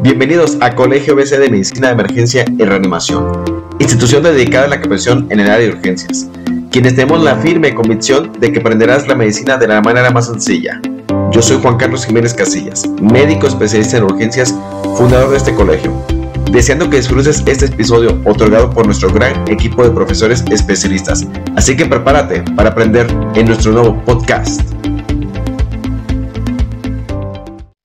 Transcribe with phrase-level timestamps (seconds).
[0.00, 3.44] Bienvenidos a Colegio BC de Medicina de Emergencia y Reanimación,
[3.80, 6.28] institución dedicada a la capacitación en el área de urgencias,
[6.70, 10.80] quienes tenemos la firme convicción de que aprenderás la medicina de la manera más sencilla.
[11.32, 14.54] Yo soy Juan Carlos Jiménez Casillas, médico especialista en urgencias,
[14.96, 15.92] fundador de este colegio,
[16.52, 21.26] deseando que disfrutes este episodio otorgado por nuestro gran equipo de profesores especialistas.
[21.56, 24.77] Así que prepárate para aprender en nuestro nuevo podcast.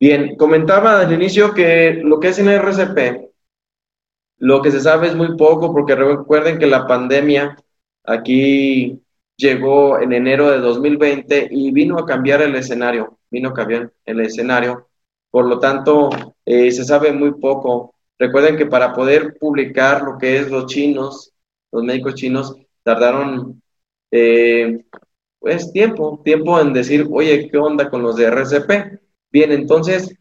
[0.04, 3.32] Bien, comentaba al inicio que lo que es en RCP,
[4.40, 7.56] lo que se sabe es muy poco porque recuerden que la pandemia
[8.04, 9.02] aquí
[9.38, 14.20] llegó en enero de 2020 y vino a cambiar el escenario, vino a cambiar el
[14.20, 14.90] escenario,
[15.32, 16.10] por lo tanto
[16.44, 17.96] eh, se sabe muy poco.
[18.20, 21.32] Recuerden que para poder publicar lo que es los chinos,
[21.72, 23.62] los médicos chinos, tardaron
[24.12, 24.84] eh,
[25.40, 29.03] pues tiempo, tiempo en decir, oye, ¿qué onda con los de RCP?
[29.34, 30.16] Bien, entonces,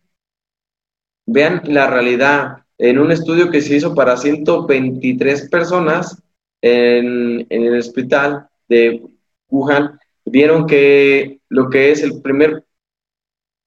[1.26, 2.64] vean la realidad.
[2.78, 6.22] En un estudio que se hizo para 123 personas
[6.62, 9.02] en, el hospital de
[9.50, 12.64] Wuhan, vieron que lo que es el primer,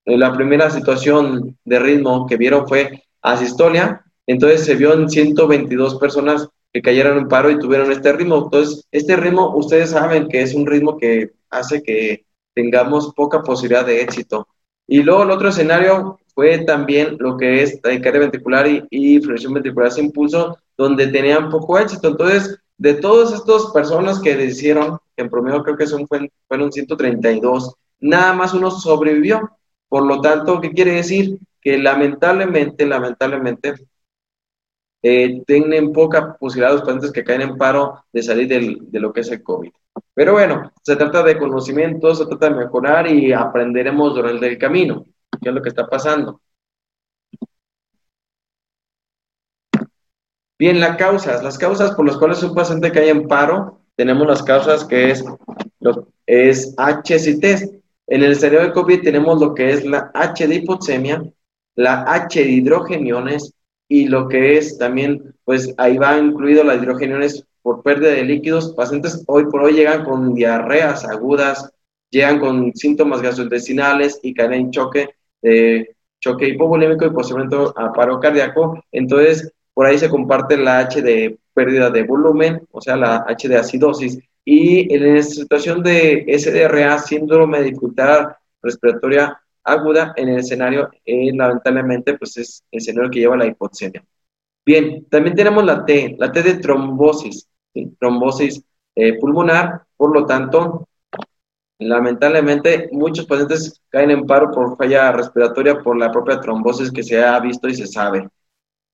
[0.05, 6.49] la primera situación de ritmo que vieron fue asistolia, entonces se vio en 122 personas
[6.73, 8.45] que cayeron en paro y tuvieron este ritmo.
[8.45, 13.85] Entonces, este ritmo, ustedes saben que es un ritmo que hace que tengamos poca posibilidad
[13.85, 14.47] de éxito.
[14.87, 19.91] Y luego el otro escenario fue también lo que es taquicardia ventricular y, y ventricular
[19.91, 22.09] sin pulso, donde tenían poco éxito.
[22.09, 26.05] Entonces, de todas estas personas que le hicieron, en promedio creo que son,
[26.47, 29.49] fueron 132, nada más uno sobrevivió.
[29.87, 31.37] Por lo tanto, ¿qué quiere decir?
[31.61, 33.75] Que lamentablemente, lamentablemente,
[35.07, 39.21] eh, tienen poca posibilidad los pacientes que caen en paro de salir de lo que
[39.21, 39.69] es el COVID.
[40.15, 45.05] Pero bueno, se trata de conocimiento, se trata de mejorar y aprenderemos durante el camino,
[45.39, 46.41] qué es lo que está pasando.
[50.57, 54.41] Bien, las causas, las causas por las cuales un paciente cae en paro, tenemos las
[54.41, 55.23] causas que es,
[56.25, 57.75] es H test.
[58.07, 61.21] En el cerebro de COVID tenemos lo que es la H de hipoxemia,
[61.75, 63.53] la H de hidrogeniones
[63.87, 68.73] y lo que es también, pues ahí va incluido las hidrogeniones por pérdida de líquidos.
[68.73, 71.71] Pacientes hoy por hoy llegan con diarreas agudas,
[72.09, 75.09] llegan con síntomas gastrointestinales y caen en choque,
[75.41, 78.83] de choque hipovolémico y posiblemente a paro cardíaco.
[78.91, 83.47] Entonces, por ahí se comparte la H de pérdida de volumen, o sea, la H
[83.47, 84.19] de acidosis.
[84.43, 91.31] Y en la situación de SDRA, síndrome de dificultad respiratoria aguda en el escenario, eh,
[91.33, 94.05] lamentablemente, pues es el escenario que lleva la hipoxemia.
[94.65, 97.47] Bien, también tenemos la T, la T de trombosis,
[97.99, 98.63] trombosis
[98.95, 100.87] eh, pulmonar, por lo tanto,
[101.79, 107.21] lamentablemente muchos pacientes caen en paro por falla respiratoria por la propia trombosis que se
[107.23, 108.29] ha visto y se sabe.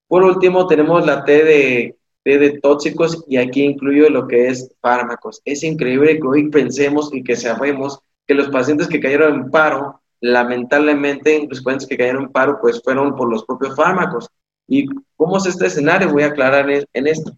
[0.07, 4.73] Por último, tenemos la T de, T de tóxicos y aquí incluyo lo que es
[4.81, 5.41] fármacos.
[5.45, 10.00] Es increíble que hoy pensemos y que sabemos que los pacientes que cayeron en paro
[10.21, 14.29] lamentablemente los pacientes que cayeron en paro pues fueron por los propios fármacos.
[14.67, 14.87] ¿Y
[15.17, 16.11] cómo es este escenario?
[16.11, 17.33] Voy a aclarar en esto.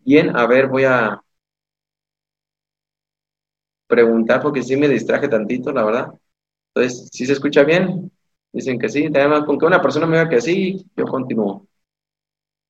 [0.00, 1.22] Bien, a ver, voy a
[3.86, 6.12] preguntar porque sí me distraje tantito, la verdad.
[6.74, 8.12] Entonces, si se escucha bien?
[8.52, 9.06] Dicen que sí.
[9.06, 11.66] Además, con que una persona me diga que sí, yo continúo.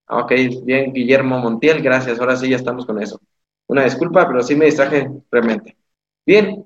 [0.08, 0.32] Ok,
[0.64, 2.20] bien, Guillermo Montiel, gracias.
[2.20, 3.20] Ahora sí ya estamos con eso.
[3.66, 5.76] Una disculpa, pero sí me distraje realmente.
[6.24, 6.64] Bien,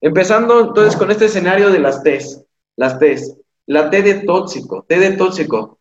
[0.00, 2.44] Empezando entonces con este escenario de las T's.
[2.76, 3.36] Las T's.
[3.66, 5.78] La T de tóxico, T de tóxico.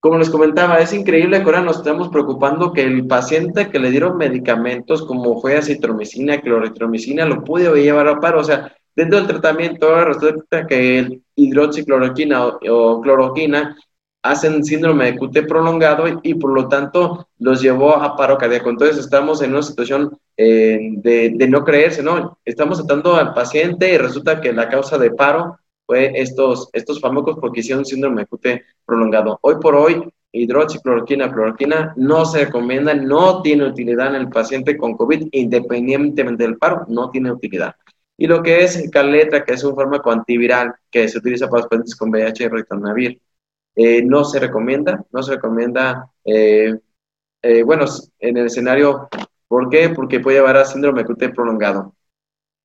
[0.00, 3.90] Como les comentaba, es increíble que ahora nos estamos preocupando que el paciente que le
[3.90, 8.40] dieron medicamentos como fue acitromicina, cloritromicina, lo pudo llevar a paro.
[8.40, 13.76] O sea, dentro del tratamiento resulta que el hidroxicloroquina o cloroquina
[14.30, 18.70] hacen síndrome de QT prolongado y, por lo tanto los llevó a paro cardíaco.
[18.70, 22.38] Entonces estamos en una situación eh, de, no creerse, ¿no?
[22.44, 27.38] Estamos tratando al paciente y resulta que la causa de paro fue estos, estos fármacos
[27.40, 29.38] porque hicieron síndrome de QT prolongado.
[29.42, 30.02] Hoy por hoy,
[30.32, 36.58] hidroxicloroquina, cloroquina no se recomienda, no tiene utilidad en el paciente con COVID, independientemente del
[36.58, 37.74] paro, no tiene utilidad.
[38.18, 41.68] Y lo que es Caletra, que es un fármaco antiviral que se utiliza para los
[41.68, 43.20] pacientes con VIH y ritonavir
[43.76, 46.74] eh, no se recomienda, no se recomienda, eh,
[47.42, 47.84] eh, bueno,
[48.18, 49.08] en el escenario,
[49.46, 49.90] ¿por qué?
[49.90, 51.94] Porque puede llevar a síndrome QT prolongado.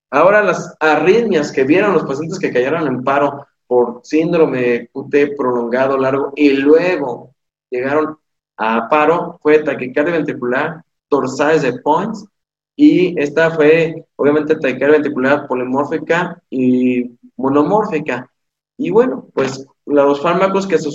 [0.10, 5.98] Ahora las arritmias que vieron los pacientes que cayeron en paro por síndrome QT prolongado
[5.98, 7.36] largo y luego
[7.70, 8.18] llegaron
[8.58, 12.26] a paro fue taquicardia ventricular, torsades de points
[12.76, 18.30] y esta fue obviamente taquicardia ventricular polimórfica y monomórfica.
[18.78, 20.90] Y bueno, pues los fármacos que se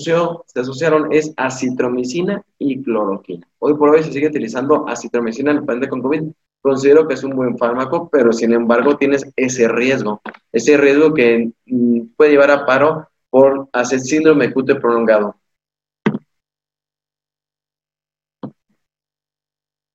[0.60, 3.46] asociaron es acitromicina y cloroquina.
[3.58, 6.22] Hoy por hoy se sigue utilizando acitromicina en el paciente con COVID.
[6.62, 10.20] Considero que es un buen fármaco, pero sin embargo tienes ese riesgo,
[10.52, 15.37] ese riesgo que mm, puede llevar a paro por hacer síndrome acute prolongado.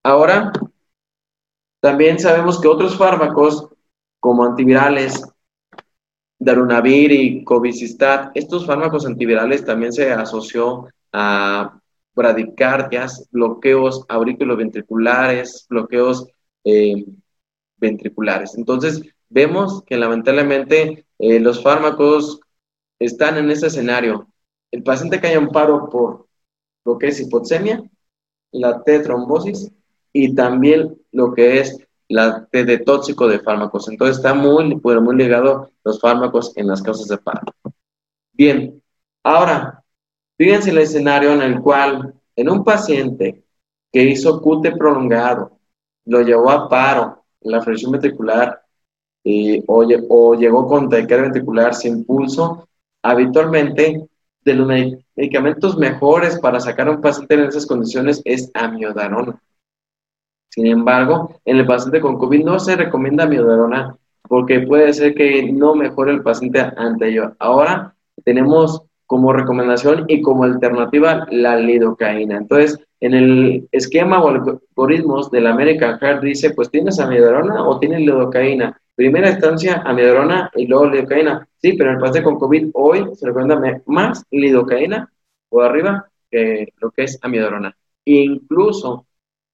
[0.03, 0.51] Ahora,
[1.81, 3.67] también sabemos que otros fármacos
[4.19, 5.23] como antivirales,
[6.41, 11.79] darunavir y covicistat, estos fármacos antivirales también se asoció a
[12.15, 16.27] bradicardias, bloqueos auriculoventriculares, bloqueos
[16.63, 17.05] eh,
[17.77, 18.55] ventriculares.
[18.57, 22.39] Entonces, vemos que lamentablemente eh, los fármacos
[22.97, 24.27] están en ese escenario.
[24.71, 26.27] El paciente que haya un paro por
[26.85, 27.83] lo que es hipoxemia,
[28.51, 29.71] la T-trombosis
[30.11, 31.77] y también lo que es
[32.11, 33.87] la de tóxico de fármacos.
[33.89, 37.41] Entonces está muy, muy ligado los fármacos en las causas de paro.
[38.33, 38.81] Bien,
[39.23, 39.83] ahora,
[40.37, 43.43] fíjense el escenario en el cual en un paciente
[43.91, 45.59] que hizo CUTE prolongado,
[46.05, 48.61] lo llevó a paro, la fracción ventricular,
[49.23, 52.67] eh, o, o, llegó con taquicardia ventricular sin pulso,
[53.03, 54.07] habitualmente
[54.43, 59.39] de los medicamentos mejores para sacar a un paciente en esas condiciones es amiodarona.
[60.51, 63.95] Sin embargo, en el paciente con COVID no se recomienda amiodarona
[64.27, 67.35] porque puede ser que no mejore el paciente anterior.
[67.39, 67.95] Ahora
[68.25, 72.37] tenemos como recomendación y como alternativa la lidocaína.
[72.37, 77.79] Entonces, en el esquema o algoritmos de la American Heart dice, pues tienes amiodarona o
[77.79, 78.79] tienes lidocaína.
[78.95, 81.47] Primera instancia, amiodarona y luego lidocaína.
[81.57, 85.11] Sí, pero en el paciente con COVID hoy se recomienda más lidocaína
[85.49, 87.75] o arriba que lo que es amiodarona.
[88.05, 89.05] Incluso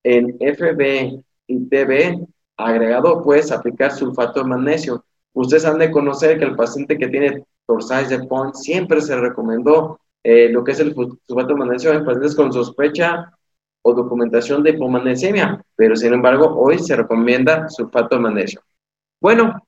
[0.07, 2.25] en FB y TB
[2.55, 5.03] agregado puedes aplicar sulfato de magnesio.
[5.33, 9.99] Ustedes han de conocer que el paciente que tiene torsades de PON siempre se recomendó
[10.23, 13.33] eh, lo que es el sulfato de magnesio en pacientes con sospecha
[13.81, 18.61] o documentación de hipomagnesemia, pero sin embargo hoy se recomienda sulfato de magnesio.
[19.19, 19.61] Bueno,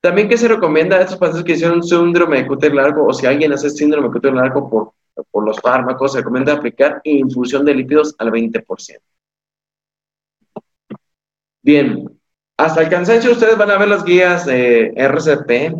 [0.00, 3.26] también que se recomienda a estos pacientes que hicieron síndrome de cúter largo o si
[3.26, 4.92] alguien hace síndrome de cúter largo por,
[5.32, 9.00] por los fármacos, se recomienda aplicar infusión de lípidos al 20%.
[11.62, 12.08] Bien,
[12.56, 15.74] hasta el cansancio ustedes van a ver las guías de RCP.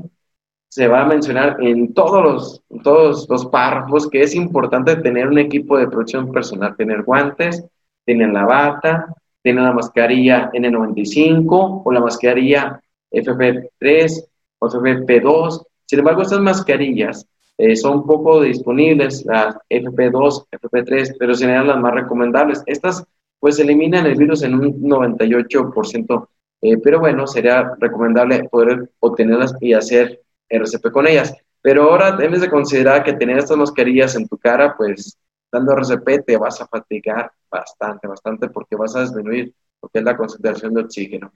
[0.69, 5.39] Se va a mencionar en todos los, todos los párrafos que es importante tener un
[5.39, 7.65] equipo de protección personal, tener guantes,
[8.05, 12.81] tener la bata, tener la mascarilla N95 o la mascarilla
[13.11, 14.25] FP3
[14.59, 15.67] o FP2.
[15.87, 17.27] Sin embargo, estas mascarillas
[17.59, 22.63] eh, son poco disponibles, las FP2, FP3, pero serían las más recomendables.
[22.67, 23.05] Estas
[23.41, 26.29] pues eliminan el virus en un 98%.
[26.63, 31.35] Eh, pero bueno, sería recomendable poder obtenerlas y hacer RCP con ellas.
[31.63, 35.19] Pero ahora debes de considerar que tener estas mascarillas en tu cara, pues
[35.51, 40.05] dando RCP te vas a fatigar bastante, bastante, porque vas a disminuir lo que es
[40.05, 41.33] la concentración de oxígeno.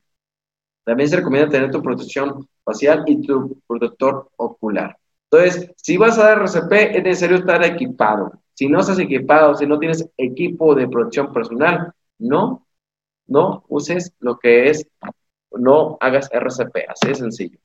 [0.84, 4.96] También se recomienda tener tu protección facial y tu protector ocular.
[5.30, 8.32] Entonces, si vas a dar RCP, es necesario estar equipado.
[8.54, 12.66] Si no estás equipado, si no tienes equipo de protección personal, no,
[13.26, 14.86] no uses lo que es,
[15.50, 17.58] no hagas RCP, así de sencillo.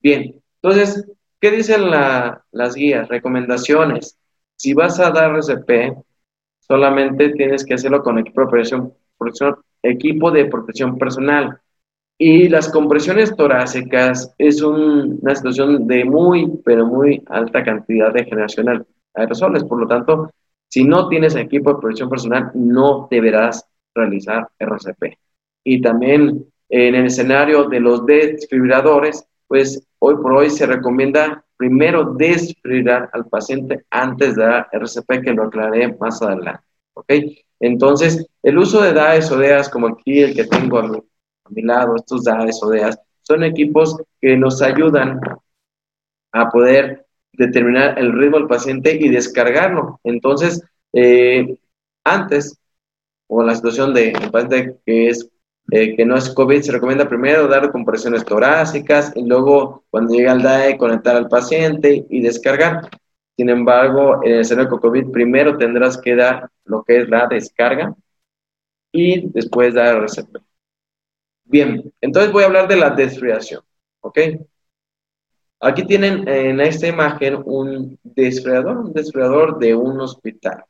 [0.00, 1.06] Bien, entonces,
[1.40, 3.08] ¿qué dicen las guías?
[3.08, 4.18] Recomendaciones.
[4.56, 5.96] Si vas a dar RCP,
[6.60, 8.46] solamente tienes que hacerlo con equipo
[10.30, 11.60] de protección, personal.
[12.16, 18.86] Y las compresiones torácicas es una situación de muy, pero muy alta cantidad de generación
[19.14, 19.64] aerosoles.
[19.64, 20.30] Por lo tanto,
[20.68, 25.18] si no tienes equipo de protección personal, no deberás realizar RCP.
[25.64, 32.14] Y también en el escenario de los desfibriladores, pues hoy por hoy se recomienda primero
[32.14, 36.64] desfibrilar al paciente antes de dar RCP, que lo aclaré más adelante.
[36.94, 37.12] ¿Ok?
[37.60, 41.02] Entonces, el uso de DAES o DEAS, como aquí el que tengo a
[41.50, 45.20] mi, lado, estos DAES o DEAS, son equipos que nos ayudan
[46.32, 47.03] a poder
[47.36, 50.00] determinar el ritmo del paciente y descargarlo.
[50.04, 50.62] Entonces,
[50.92, 51.56] eh,
[52.04, 52.58] antes,
[53.28, 55.30] o la situación de un paciente que es
[55.70, 60.32] eh, que no es COVID, se recomienda primero dar compresiones torácicas y luego, cuando llega
[60.32, 62.90] el DAE, conectar al paciente y descargar.
[63.36, 67.26] Sin embargo, en el escenario con COVID, primero tendrás que dar lo que es la
[67.26, 67.94] descarga
[68.92, 70.42] y después dar el receptor.
[71.44, 73.62] Bien, entonces voy a hablar de la desfriación,
[74.00, 74.18] ¿ok?
[75.64, 80.62] Aquí tienen en esta imagen un desfriador, un desfriador de un hospital.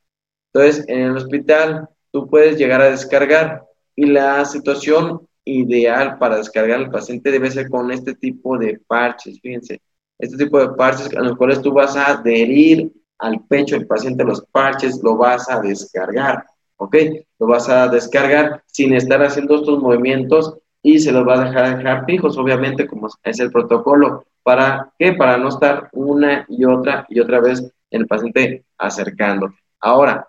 [0.52, 3.64] Entonces, en el hospital tú puedes llegar a descargar
[3.96, 9.40] y la situación ideal para descargar al paciente debe ser con este tipo de parches,
[9.40, 9.82] fíjense,
[10.16, 14.22] este tipo de parches a los cuales tú vas a adherir al pecho del paciente
[14.22, 16.44] los parches, lo vas a descargar,
[16.76, 16.96] ¿ok?
[17.40, 21.78] Lo vas a descargar sin estar haciendo estos movimientos y se los va a dejar,
[21.78, 24.24] dejar fijos, obviamente, como es el protocolo.
[24.44, 25.14] ¿Para qué?
[25.14, 29.52] Para no estar una y otra y otra vez el paciente acercando.
[29.80, 30.28] Ahora,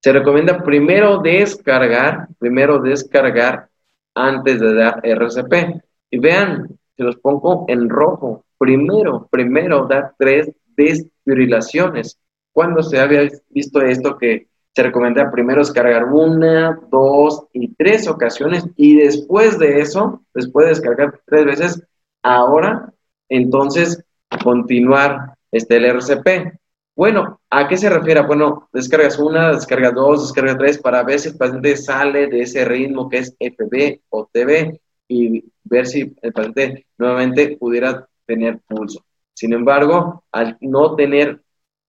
[0.00, 3.68] se recomienda primero descargar, primero descargar
[4.14, 5.82] antes de dar RCP.
[6.10, 8.44] Y vean, se los pongo en rojo.
[8.56, 12.18] Primero, primero dar tres desfibrilaciones.
[12.52, 18.64] Cuando se había visto esto que se recomienda primero descargar una, dos y tres ocasiones
[18.76, 21.82] y después de eso, después de descargar tres veces,
[22.26, 22.92] ahora
[23.28, 24.02] entonces
[24.42, 26.58] continuar este, el RCP.
[26.94, 28.22] Bueno, ¿a qué se refiere?
[28.22, 32.64] Bueno, descargas una, descarga dos, descarga tres para ver si el paciente sale de ese
[32.64, 34.78] ritmo que es FB o TB
[35.08, 39.04] y ver si el paciente nuevamente pudiera tener pulso.
[39.34, 41.42] Sin embargo, al no tener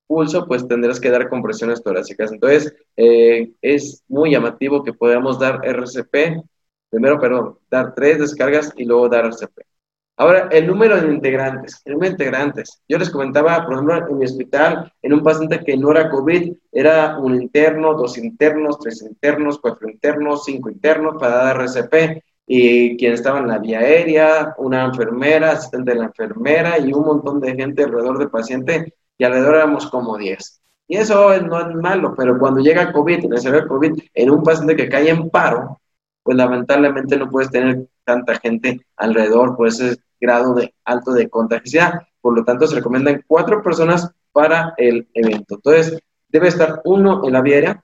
[0.06, 2.32] pulso, pues tendrás que dar compresiones torácicas.
[2.32, 6.44] Entonces, eh, es muy llamativo que podamos dar RCP,
[6.90, 9.77] primero, perdón, dar tres descargas y luego dar RCP.
[10.20, 12.82] Ahora, el número de integrantes, el número de integrantes.
[12.90, 16.54] Yo les comentaba, por ejemplo, en mi hospital, en un paciente que no era COVID,
[16.72, 22.98] era un interno, dos internos, tres internos, cuatro internos, cinco internos para dar RCP, y
[22.98, 27.40] quien estaba en la vía aérea, una enfermera, asistente de la enfermera y un montón
[27.40, 30.62] de gente alrededor del paciente, y alrededor éramos como 10.
[30.88, 34.90] Y eso no es malo, pero cuando llega COVID, en COVID, en un paciente que
[34.90, 35.80] cae en paro,
[36.24, 42.02] pues lamentablemente no puedes tener tanta gente alrededor, pues es grado de alto de contagiosidad.
[42.22, 45.56] Por lo tanto, se recomiendan cuatro personas para el evento.
[45.56, 47.84] Entonces, debe estar uno en la vía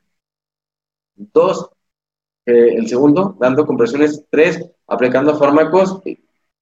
[1.16, 1.70] dos,
[2.46, 6.02] eh, el segundo, dando compresiones, tres, aplicando fármacos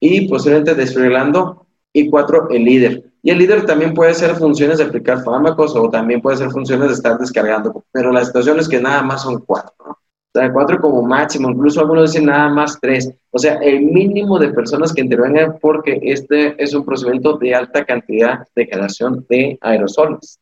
[0.00, 3.12] y, posiblemente desfibrilando, y cuatro, el líder.
[3.22, 6.88] Y el líder también puede hacer funciones de aplicar fármacos o también puede hacer funciones
[6.88, 9.98] de estar descargando, pero la situación es que nada más son cuatro, ¿no?
[10.34, 13.12] O sea, cuatro como máximo, incluso algunos dicen nada más tres.
[13.30, 17.84] O sea, el mínimo de personas que intervengan porque este es un procedimiento de alta
[17.84, 20.40] cantidad de generación de aerosoles.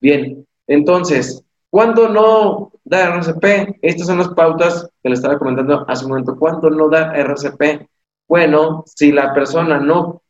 [0.00, 3.78] Bien, entonces, ¿cuándo no da RCP?
[3.80, 6.36] Estas son las pautas que le estaba comentando hace un momento.
[6.36, 7.88] ¿Cuándo no da RCP?
[8.26, 10.22] Bueno, si la persona no,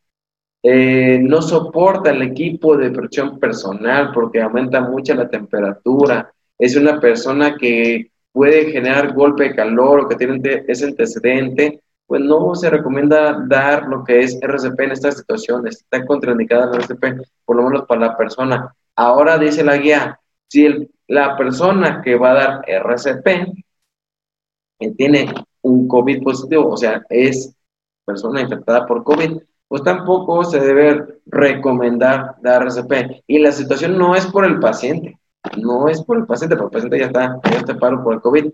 [0.62, 7.00] eh, no soporta el equipo de protección personal porque aumenta mucho la temperatura, es una
[7.00, 12.68] persona que puede generar golpe de calor o que tiene ese antecedente, pues no se
[12.68, 15.76] recomienda dar lo que es RCP en estas situaciones.
[15.76, 18.74] Está contraindicada la RCP, por lo menos para la persona.
[18.96, 23.26] Ahora dice la guía, si la persona que va a dar RCP
[24.80, 25.32] eh, tiene
[25.62, 27.54] un COVID positivo, o sea, es
[28.04, 33.22] persona infectada por COVID, pues tampoco se debe recomendar dar RCP.
[33.26, 35.18] Y la situación no es por el paciente,
[35.56, 38.52] no es por el paciente, porque el paciente ya está, ya paro por el COVID,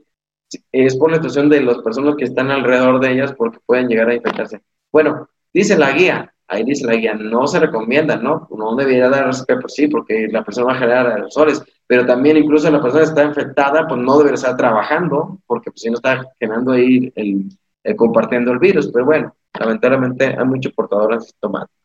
[0.72, 4.08] es por la situación de las personas que están alrededor de ellas porque pueden llegar
[4.08, 4.62] a infectarse.
[4.90, 8.48] Bueno, dice la guía, ahí dice la guía, no se recomienda, ¿no?
[8.50, 12.70] No debería dar por sí, porque la persona va a generar aerosoles, pero también incluso
[12.70, 16.72] la persona está infectada, pues no debería estar trabajando, porque pues si no está generando
[16.72, 21.80] ahí el, compartiendo el virus, pero bueno, lamentablemente hay muchos portadores asintomáticos.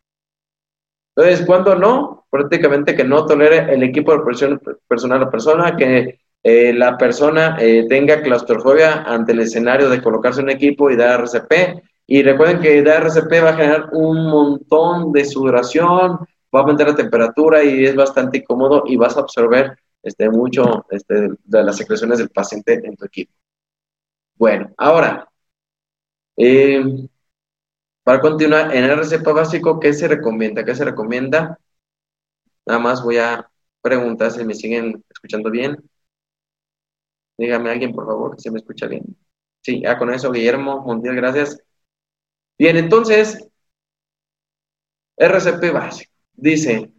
[1.16, 6.20] Entonces, cuando no, prácticamente que no tolere el equipo de presión personal o persona, que
[6.44, 11.22] eh, la persona eh, tenga claustrofobia ante el escenario de colocarse un equipo y dar
[11.22, 11.82] RCP.
[12.08, 16.18] Y recuerden que dar RCP va a generar un montón de sudoración,
[16.54, 20.86] va a aumentar la temperatura y es bastante incómodo y vas a absorber este, mucho
[20.90, 23.34] este, de las secreciones del paciente en tu equipo.
[24.36, 25.26] Bueno, ahora,
[26.36, 26.84] eh,
[28.04, 30.66] para continuar, en el RCP básico, ¿qué se recomienda?
[30.66, 31.58] ¿Qué se recomienda?
[32.66, 33.50] Nada más voy a
[33.82, 35.78] preguntar si me siguen escuchando bien.
[37.38, 39.04] Dígame alguien, por favor, si me escucha bien.
[39.62, 41.60] Sí, ya con eso, Guillermo Mundial, gracias.
[42.58, 43.48] Bien, entonces,
[45.18, 46.12] RCP básico.
[46.34, 46.92] Dice,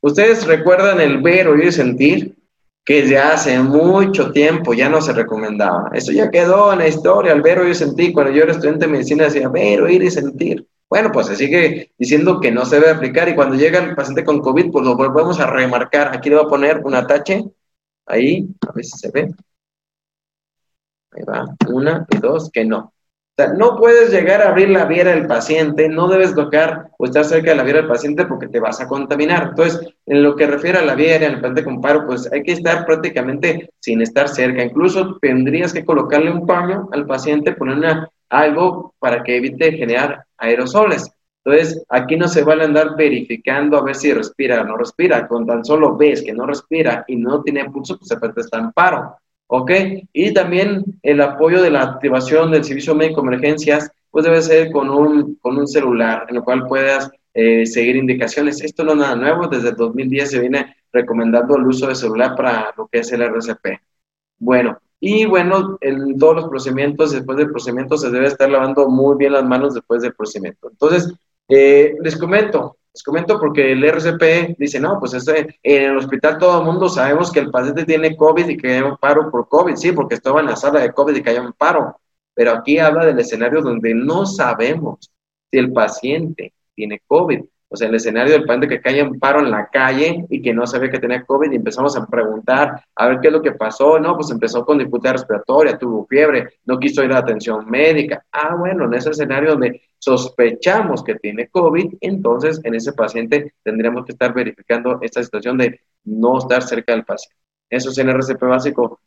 [0.00, 2.36] ¿ustedes recuerdan el ver, oír y sentir?
[2.84, 5.90] Que ya hace mucho tiempo ya no se recomendaba.
[5.94, 8.12] Eso ya quedó en la historia, el ver, oír y sentir.
[8.12, 10.66] Cuando yo era estudiante de medicina decía ver, oír y sentir.
[10.94, 14.22] Bueno, pues se sigue diciendo que no se debe aplicar y cuando llega el paciente
[14.22, 16.14] con COVID, pues lo volvemos a remarcar.
[16.14, 17.42] Aquí le voy a poner un atache,
[18.06, 19.34] ahí, a ver si se ve.
[21.10, 22.78] Ahí va, una y dos, que no.
[22.78, 22.92] O
[23.36, 27.24] sea, no puedes llegar a abrir la viera del paciente, no debes tocar o estar
[27.24, 29.48] cerca de la viera del paciente porque te vas a contaminar.
[29.48, 32.52] Entonces, en lo que refiere a la viera, al paciente con paro, pues hay que
[32.52, 34.62] estar prácticamente sin estar cerca.
[34.62, 37.78] Incluso tendrías que colocarle un paño al paciente, poner
[38.28, 41.10] algo para que evite generar aerosoles.
[41.44, 45.28] Entonces, aquí no se vale andar verificando a ver si respira o no respira.
[45.28, 48.72] Con tan solo ves que no respira y no tiene pulso, pues se está en
[48.72, 49.16] paro.
[49.46, 49.70] ¿Ok?
[50.12, 54.72] Y también el apoyo de la activación del servicio médico de emergencias, pues debe ser
[54.72, 58.62] con un, con un celular, en el cual puedas eh, seguir indicaciones.
[58.62, 62.72] Esto no es nada nuevo, desde 2010 se viene recomendando el uso de celular para
[62.76, 63.80] lo que es el RCP.
[64.38, 69.18] Bueno, y bueno, en todos los procedimientos, después del procedimiento, se debe estar lavando muy
[69.18, 70.70] bien las manos después del procedimiento.
[70.70, 71.12] Entonces,
[71.46, 76.38] eh, les comento, les comento porque el RCP dice, no, pues este, en el hospital
[76.38, 79.46] todo el mundo sabemos que el paciente tiene COVID y que hay un paro por
[79.46, 82.00] COVID, sí, porque estaba en la sala de COVID y que hay un paro.
[82.32, 85.12] Pero aquí habla del escenario donde no sabemos
[85.50, 87.44] si el paciente tiene COVID.
[87.74, 90.54] O sea, el escenario del paciente que cae en paro en la calle y que
[90.54, 93.50] no sabía que tenía COVID y empezamos a preguntar a ver qué es lo que
[93.50, 93.98] pasó.
[93.98, 98.24] No, pues empezó con dificultad respiratoria, tuvo fiebre, no quiso ir a atención médica.
[98.30, 104.06] Ah, bueno, en ese escenario donde sospechamos que tiene COVID, entonces en ese paciente tendríamos
[104.06, 107.36] que estar verificando esta situación de no estar cerca del paciente.
[107.68, 109.00] Eso es en RCP básico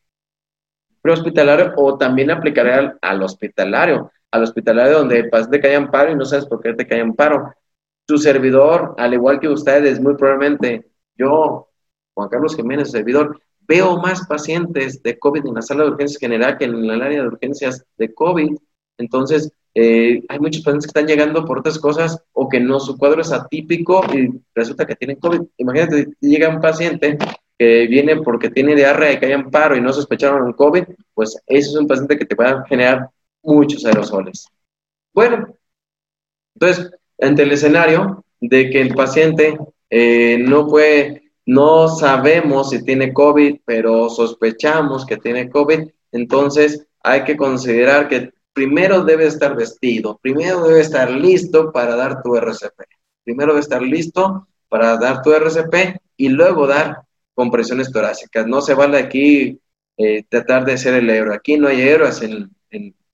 [1.02, 6.12] prehospitalario o también aplicaré al, al, hospitalario, al hospitalario donde el paciente cae en paro
[6.12, 7.54] y no sabes por qué te cae en paro
[8.08, 11.68] su servidor, al igual que ustedes, muy probablemente yo,
[12.14, 16.58] Juan Carlos Jiménez, servidor, veo más pacientes de COVID en la sala de urgencias general
[16.58, 18.56] que en el área de urgencias de COVID.
[18.98, 22.98] Entonces, eh, hay muchos pacientes que están llegando por otras cosas o que no, su
[22.98, 25.42] cuadro es atípico y resulta que tienen COVID.
[25.58, 27.18] Imagínate, llega un paciente
[27.60, 30.84] que viene porque tiene diarrea y que hay amparo y no sospecharon el COVID,
[31.14, 33.10] pues ese es un paciente que te a generar
[33.44, 34.48] muchos aerosoles.
[35.14, 35.48] Bueno,
[36.56, 39.58] entonces, ante el escenario de que el paciente
[39.90, 47.24] eh, no puede, no sabemos si tiene COVID, pero sospechamos que tiene COVID, entonces hay
[47.24, 52.82] que considerar que primero debe estar vestido, primero debe estar listo para dar tu RCP.
[53.24, 57.02] Primero debe estar listo para dar tu RCP y luego dar
[57.34, 58.48] compresiones torácicas.
[58.48, 59.60] No se vale aquí
[59.98, 61.36] eh, tratar de ser el héroe.
[61.36, 62.50] Aquí no hay héroes en,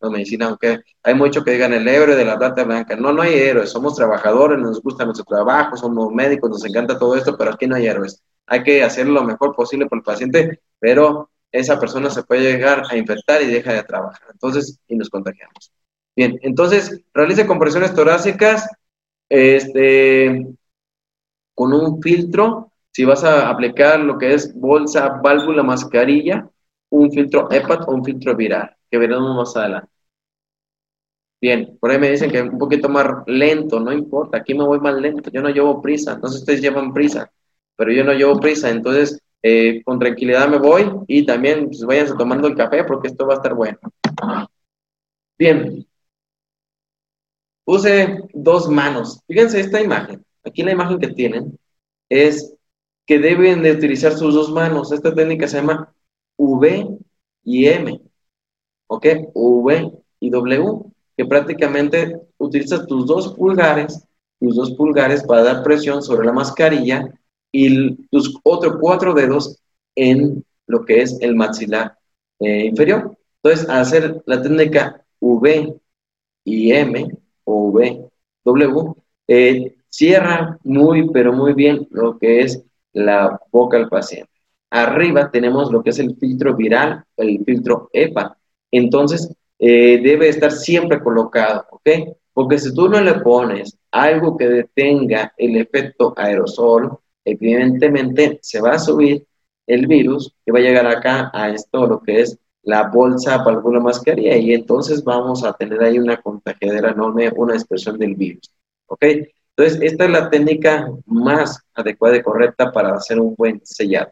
[0.03, 2.95] la medicina, aunque hay mucho que digan el héroe de la plata blanca.
[2.95, 7.15] No, no hay héroes, somos trabajadores, nos gusta nuestro trabajo, somos médicos, nos encanta todo
[7.15, 8.21] esto, pero aquí no hay héroes.
[8.47, 12.83] Hay que hacer lo mejor posible por el paciente, pero esa persona se puede llegar
[12.89, 14.27] a infectar y deja de trabajar.
[14.31, 15.71] Entonces, y nos contagiamos.
[16.15, 18.67] Bien, entonces, realice compresiones torácicas
[19.29, 20.45] este,
[21.55, 22.71] con un filtro.
[22.91, 26.47] Si vas a aplicar lo que es bolsa, válvula, mascarilla,
[26.89, 29.89] un filtro EPAT o un filtro viral, que veremos más adelante.
[31.43, 34.79] Bien, por ahí me dicen que un poquito más lento, no importa, aquí me voy
[34.79, 37.33] más lento, yo no llevo prisa, no si ustedes llevan prisa,
[37.75, 42.13] pero yo no llevo prisa, entonces eh, con tranquilidad me voy y también pues, váyanse
[42.17, 43.77] tomando el café porque esto va a estar bueno.
[45.37, 45.85] Bien,
[47.65, 51.59] puse dos manos, fíjense esta imagen, aquí la imagen que tienen
[52.07, 52.55] es
[53.05, 55.93] que deben de utilizar sus dos manos, esta técnica se llama
[56.37, 56.99] V
[57.43, 57.99] y M,
[58.87, 59.07] ¿ok?
[59.33, 60.92] V y W
[61.25, 64.05] prácticamente utilizas tus dos pulgares,
[64.39, 67.09] tus dos pulgares para dar presión sobre la mascarilla
[67.51, 69.59] y tus otros cuatro dedos
[69.95, 71.97] en lo que es el maxilar
[72.39, 73.17] eh, inferior.
[73.41, 75.75] Entonces, hacer la técnica V
[76.45, 77.09] y M
[77.43, 78.09] o V,
[78.43, 78.93] W,
[79.27, 84.31] eh, cierra muy, pero muy bien lo que es la boca del paciente.
[84.69, 88.37] Arriba tenemos lo que es el filtro viral, el filtro EPA.
[88.71, 89.31] Entonces,
[89.65, 91.89] eh, debe estar siempre colocado, ¿ok?
[92.33, 98.71] Porque si tú no le pones algo que detenga el efecto aerosol, evidentemente se va
[98.73, 99.25] a subir
[99.65, 103.79] el virus y va a llegar acá a esto, lo que es la bolsa alguna
[103.79, 108.53] mascarilla, y entonces vamos a tener ahí una contagiadera enorme, una expresión del virus,
[108.87, 109.05] ¿ok?
[109.55, 114.11] Entonces, esta es la técnica más adecuada y correcta para hacer un buen sellado.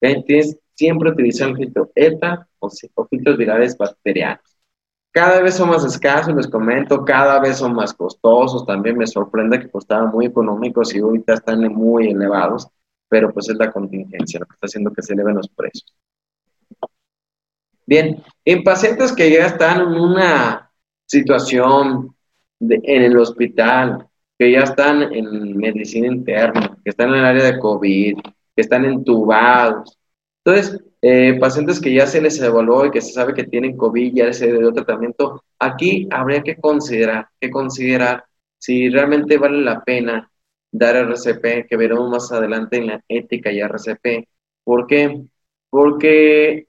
[0.00, 4.57] Tienes siempre utilizar el filtro ETA o, o filtros virales bacterianos.
[5.10, 8.66] Cada vez son más escasos, les comento, cada vez son más costosos.
[8.66, 12.68] También me sorprende que costaban muy económicos y ahorita están muy elevados,
[13.08, 15.94] pero pues es la contingencia lo que está haciendo que se eleven los precios.
[17.86, 20.70] Bien, en pacientes que ya están en una
[21.06, 22.14] situación
[22.60, 24.06] en el hospital,
[24.38, 28.18] que ya están en medicina interna, que están en el área de COVID,
[28.54, 29.97] que están entubados.
[30.48, 34.14] Entonces, eh, pacientes que ya se les evaluó y que se sabe que tienen COVID,
[34.14, 38.24] ya se dio tratamiento, aquí habría que considerar, que considerar
[38.56, 40.30] si realmente vale la pena
[40.72, 44.26] dar RCP, que veremos más adelante en la ética y RCP.
[44.64, 45.22] ¿Por qué?
[45.68, 46.66] Porque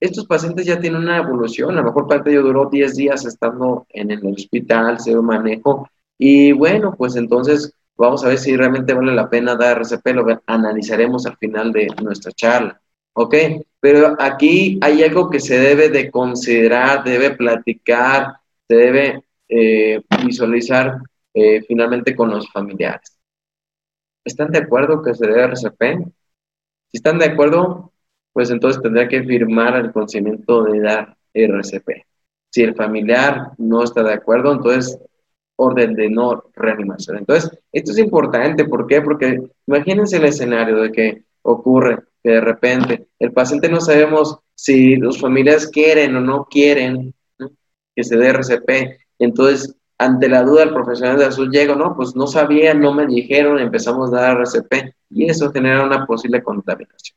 [0.00, 3.24] estos pacientes ya tienen una evolución, a lo mejor parte de ellos duró 10 días
[3.24, 8.56] estando en el hospital, se dio manejo, Y bueno, pues entonces vamos a ver si
[8.56, 12.80] realmente vale la pena dar RCP, lo analizaremos al final de nuestra charla.
[13.18, 13.34] ¿Ok?
[13.80, 18.34] Pero aquí hay algo que se debe de considerar, debe platicar,
[18.68, 20.98] se debe eh, visualizar
[21.32, 23.18] eh, finalmente con los familiares.
[24.22, 26.04] ¿Están de acuerdo que se debe RCP?
[26.88, 27.92] Si están de acuerdo,
[28.34, 32.04] pues entonces tendrá que firmar el conocimiento de dar RCP.
[32.50, 34.98] Si el familiar no está de acuerdo, entonces
[35.56, 37.16] orden de no reanimación.
[37.16, 39.00] Entonces, esto es importante, ¿por qué?
[39.00, 42.00] Porque imagínense el escenario de que ocurre
[42.30, 47.14] de repente el paciente no sabemos si los familiares quieren o no quieren
[47.94, 48.98] que se dé RCP.
[49.18, 53.06] Entonces, ante la duda, el profesional de azul llega, no, pues no sabía, no me
[53.06, 57.16] dijeron, empezamos a dar RCP y eso genera una posible contaminación.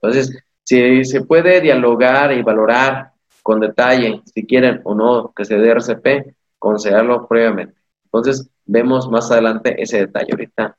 [0.00, 3.12] Entonces, si se puede dialogar y valorar
[3.42, 7.76] con detalle si quieren o no que se dé RCP, considerarlo previamente.
[8.04, 10.32] Entonces, vemos más adelante ese detalle.
[10.32, 10.76] Ahorita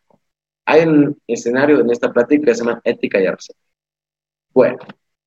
[0.65, 3.55] hay un escenario en esta plática que se llama ética y RCP.
[4.53, 4.77] Bueno,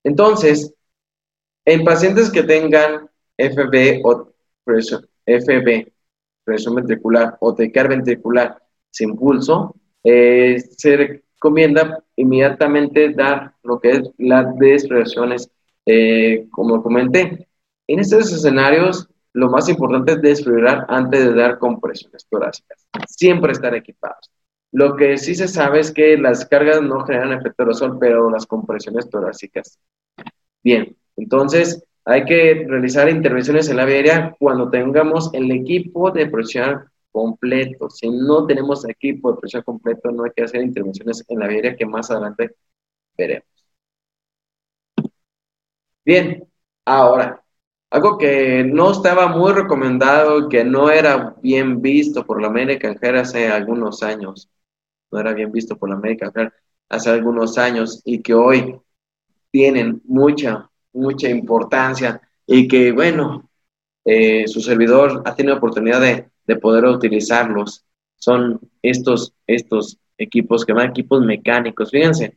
[0.04, 0.74] entonces,
[1.64, 4.32] en pacientes que tengan FB o
[4.64, 5.92] presión, FB,
[6.44, 14.10] presión ventricular o tecar ventricular sin pulso, eh, se recomienda inmediatamente dar lo que es
[14.18, 15.50] las desfibrilaciones,
[15.86, 17.46] eh, como comenté.
[17.86, 22.86] En estos escenarios, lo más importante es desfibrilar antes de dar compresiones torácicas.
[23.06, 24.30] Siempre estar equipados.
[24.72, 28.46] Lo que sí se sabe es que las cargas no generan efecto aerosol, pero las
[28.46, 29.78] compresiones torácicas.
[30.62, 36.84] Bien, entonces hay que realizar intervenciones en la vía cuando tengamos el equipo de presión
[37.12, 37.90] completo.
[37.90, 41.76] Si no tenemos equipo de presión completo, no hay que hacer intervenciones en la vía
[41.76, 42.54] que más adelante
[43.16, 43.48] veremos.
[46.04, 46.48] Bien,
[46.84, 47.42] ahora,
[47.90, 53.48] algo que no estaba muy recomendado, que no era bien visto por la América hace
[53.48, 54.48] algunos años,
[55.10, 56.32] no era bien visto por la América
[56.88, 58.76] hace algunos años y que hoy
[59.50, 63.48] tienen mucha, mucha importancia y que, bueno,
[64.04, 67.84] eh, su servidor ha tenido oportunidad de, de, poder utilizarlos.
[68.16, 71.90] Son estos, estos equipos que van equipos mecánicos.
[71.90, 72.36] Fíjense,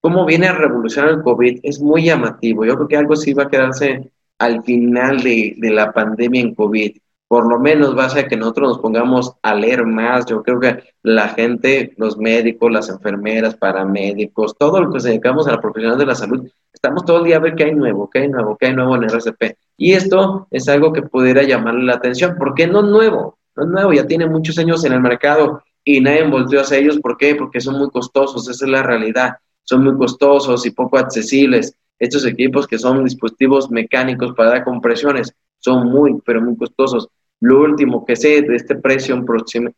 [0.00, 2.64] cómo viene a revolucionar el COVID es muy llamativo.
[2.64, 6.96] Yo creo que algo sí va a quedarse al final de, la pandemia en COVID.
[7.30, 10.26] Por lo menos va a ser que nosotros nos pongamos a leer más.
[10.26, 15.46] Yo creo que la gente, los médicos, las enfermeras, paramédicos, todo lo que se dedicamos
[15.46, 18.10] a la profesional de la salud, estamos todo el día a ver qué hay nuevo,
[18.10, 19.56] qué hay nuevo, qué hay nuevo en RCP.
[19.76, 22.34] Y esto es algo que pudiera llamarle la atención.
[22.36, 23.38] ¿Por qué no nuevo?
[23.54, 26.98] No es nuevo, ya tiene muchos años en el mercado y nadie volteó hacia ellos.
[26.98, 27.36] ¿Por qué?
[27.36, 29.36] Porque son muy costosos, esa es la realidad.
[29.62, 31.76] Son muy costosos y poco accesibles.
[31.96, 37.08] Estos equipos que son dispositivos mecánicos para dar compresiones son muy, pero muy costosos.
[37.40, 39.22] Lo último que sé de este precio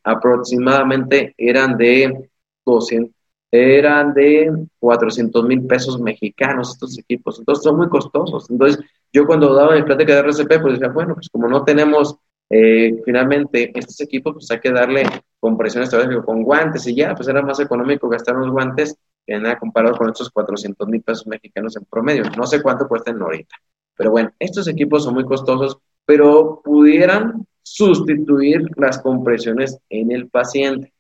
[0.03, 2.31] aproximadamente eran de
[2.67, 3.15] 200,
[3.53, 7.39] eran de 400 mil pesos mexicanos estos equipos.
[7.39, 8.51] Entonces son muy costosos.
[8.51, 12.17] Entonces yo cuando daba mi plática de RCP, pues decía, bueno, pues como no tenemos
[12.51, 15.05] eh, finalmente estos equipos, pues hay que darle
[15.39, 15.91] compresiones
[16.25, 18.97] con guantes y ya, pues era más económico gastar unos guantes
[19.27, 22.25] que nada comparado con estos 400 mil pesos mexicanos en promedio.
[22.37, 23.55] No sé cuánto cuestan ahorita.
[23.97, 30.93] Pero bueno, estos equipos son muy costosos, pero pudieran sustituir las compresiones en el paciente.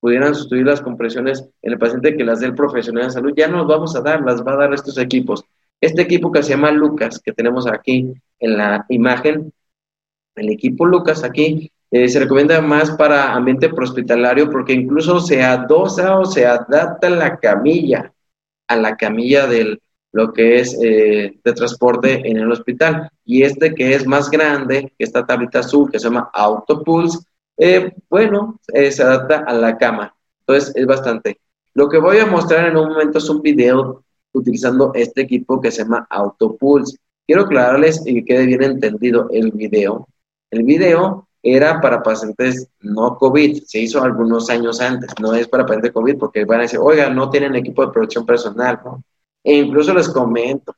[0.00, 3.32] Pudieran sustituir las compresiones en el paciente que las del profesional de salud.
[3.36, 5.44] Ya no las vamos a dar, las va a dar estos equipos.
[5.80, 9.52] Este equipo que se llama Lucas, que tenemos aquí en la imagen,
[10.34, 16.18] el equipo Lucas aquí eh, se recomienda más para ambiente prehospitalario porque incluso se adosa
[16.18, 18.12] o se adapta la camilla
[18.68, 19.78] a la camilla de
[20.16, 23.10] lo que es eh, de transporte en el hospital.
[23.22, 27.18] Y este que es más grande, esta tablita azul que se llama Autopulse,
[27.58, 30.14] eh, bueno, se adapta a la cama.
[30.40, 31.38] Entonces es bastante.
[31.74, 34.02] Lo que voy a mostrar en un momento es un video
[34.32, 36.96] utilizando este equipo que se llama Autopulse.
[37.26, 40.08] Quiero aclararles y que quede bien entendido el video.
[40.50, 45.66] El video era para pacientes no COVID, se hizo algunos años antes, no es para
[45.66, 49.02] pacientes COVID porque van a decir, oiga, no tienen equipo de protección personal, ¿no?
[49.46, 50.74] E incluso les comento,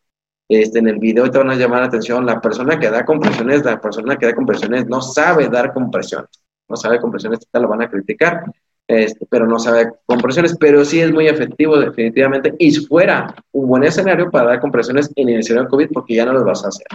[0.46, 3.64] este, en el video te van a llamar la atención, la persona que da compresiones,
[3.64, 6.28] la persona que da compresiones no sabe dar compresiones,
[6.68, 8.44] no sabe compresiones, lo van a criticar,
[8.86, 13.84] este, pero no sabe compresiones, pero sí es muy efectivo definitivamente y fuera un buen
[13.84, 16.86] escenario para dar compresiones en el escenario COVID porque ya no lo vas a hacer.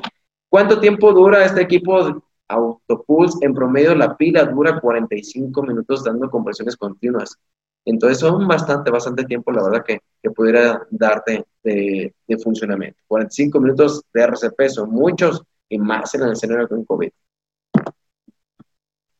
[0.49, 6.77] ¿Cuánto tiempo dura este equipo Autopulse, en promedio la pila dura 45 minutos dando compresiones
[6.77, 7.37] continuas.
[7.85, 12.99] Entonces son bastante, bastante tiempo, la verdad, que, que pudiera darte de, funcionamiento.
[13.07, 17.09] 45 minutos de RCP son muchos y más en el escenario con COVID.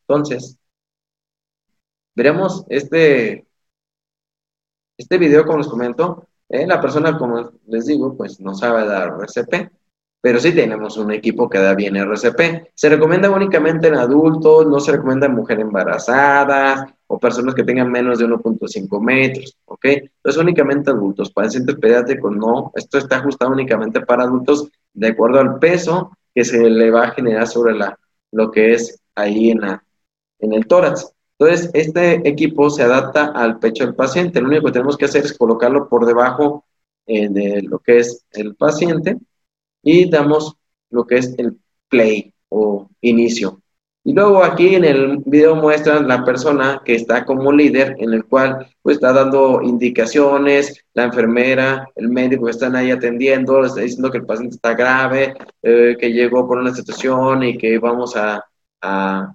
[0.06, 0.58] Entonces,
[2.14, 3.46] veremos este,
[4.96, 6.28] este video, como les comento.
[6.48, 9.70] Eh, la persona, como les digo, pues no sabe dar RCP,
[10.20, 12.70] pero sí tenemos un equipo que da bien RCP.
[12.74, 17.92] Se recomienda únicamente en adultos, no se recomienda en mujeres embarazadas o personas que tengan
[17.92, 19.84] menos de 1.5 metros, ¿ok?
[19.84, 25.60] Entonces únicamente adultos, pacientes pediátricos no, esto está ajustado únicamente para adultos de acuerdo al
[25.60, 27.96] peso que se le va a generar sobre la,
[28.32, 29.84] lo que es ahí en, la,
[30.40, 31.12] en el tórax.
[31.38, 34.40] Entonces, este equipo se adapta al pecho del paciente.
[34.40, 36.64] Lo único que tenemos que hacer es colocarlo por debajo
[37.06, 39.18] eh, de lo que es el paciente
[39.82, 40.56] y damos
[40.90, 43.60] lo que es el play o inicio.
[44.06, 48.26] Y luego aquí en el video muestran la persona que está como líder, en el
[48.26, 53.80] cual pues está dando indicaciones, la enfermera, el médico que están ahí atendiendo, le está
[53.80, 58.14] diciendo que el paciente está grave, eh, que llegó por una situación y que vamos
[58.14, 58.44] a,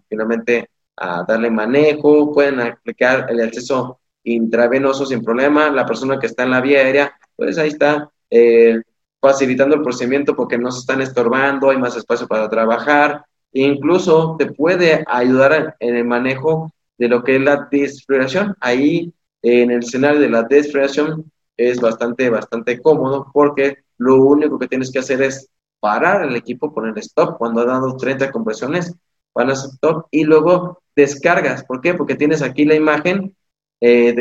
[0.08, 6.44] finalmente a darle manejo, pueden aplicar el acceso intravenoso sin problema, la persona que está
[6.44, 8.80] en la vía aérea, pues ahí está eh,
[9.20, 14.36] facilitando el procedimiento porque no se están estorbando, hay más espacio para trabajar, e incluso
[14.38, 18.56] te puede ayudar en el manejo de lo que es la desfibrilación.
[18.60, 24.68] Ahí en el escenario de la desfibrilación es bastante, bastante cómodo porque lo único que
[24.68, 27.38] tienes que hacer es parar el equipo, poner stop.
[27.38, 28.94] Cuando ha dado 30 compresiones,
[29.34, 31.64] van a stop y luego descargas.
[31.64, 31.94] ¿Por qué?
[31.94, 33.36] Porque tienes aquí la imagen
[33.82, 34.14] eh,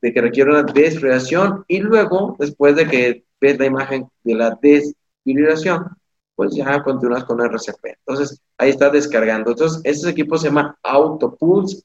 [0.00, 4.58] de, que requiere una desfibrilación y luego, después de que ves la imagen de la
[4.60, 5.96] desfibrilación,
[6.34, 7.98] pues ya continúas con RCP.
[7.98, 9.50] Entonces, ahí está descargando.
[9.50, 11.82] Entonces, estos equipos se llaman AutoPulse.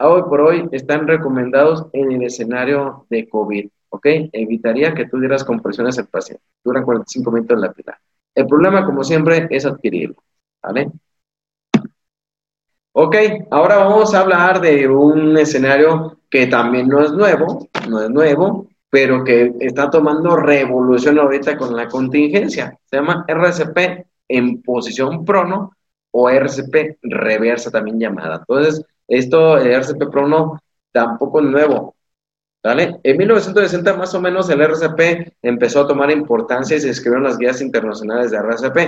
[0.00, 4.06] Hoy por hoy están recomendados en el escenario de COVID, ¿ok?
[4.32, 6.42] Evitaría que tú dieras compresiones al paciente.
[6.64, 7.98] Duran 45 minutos en la pila.
[8.34, 10.16] El problema, como siempre, es adquirirlo,
[10.62, 10.90] ¿vale?
[12.96, 13.16] Ok,
[13.50, 18.68] ahora vamos a hablar de un escenario que también no es nuevo, no es nuevo,
[18.94, 22.78] pero que está tomando revolución ahorita con la contingencia.
[22.84, 25.72] Se llama RCP en posición prono
[26.12, 28.36] o RCP reversa también llamada.
[28.36, 30.60] Entonces, esto, el RCP prono,
[30.92, 31.96] tampoco es nuevo.
[32.62, 33.00] ¿Vale?
[33.02, 37.36] En 1960 más o menos el RCP empezó a tomar importancia y se escribieron las
[37.36, 38.78] guías internacionales de RCP.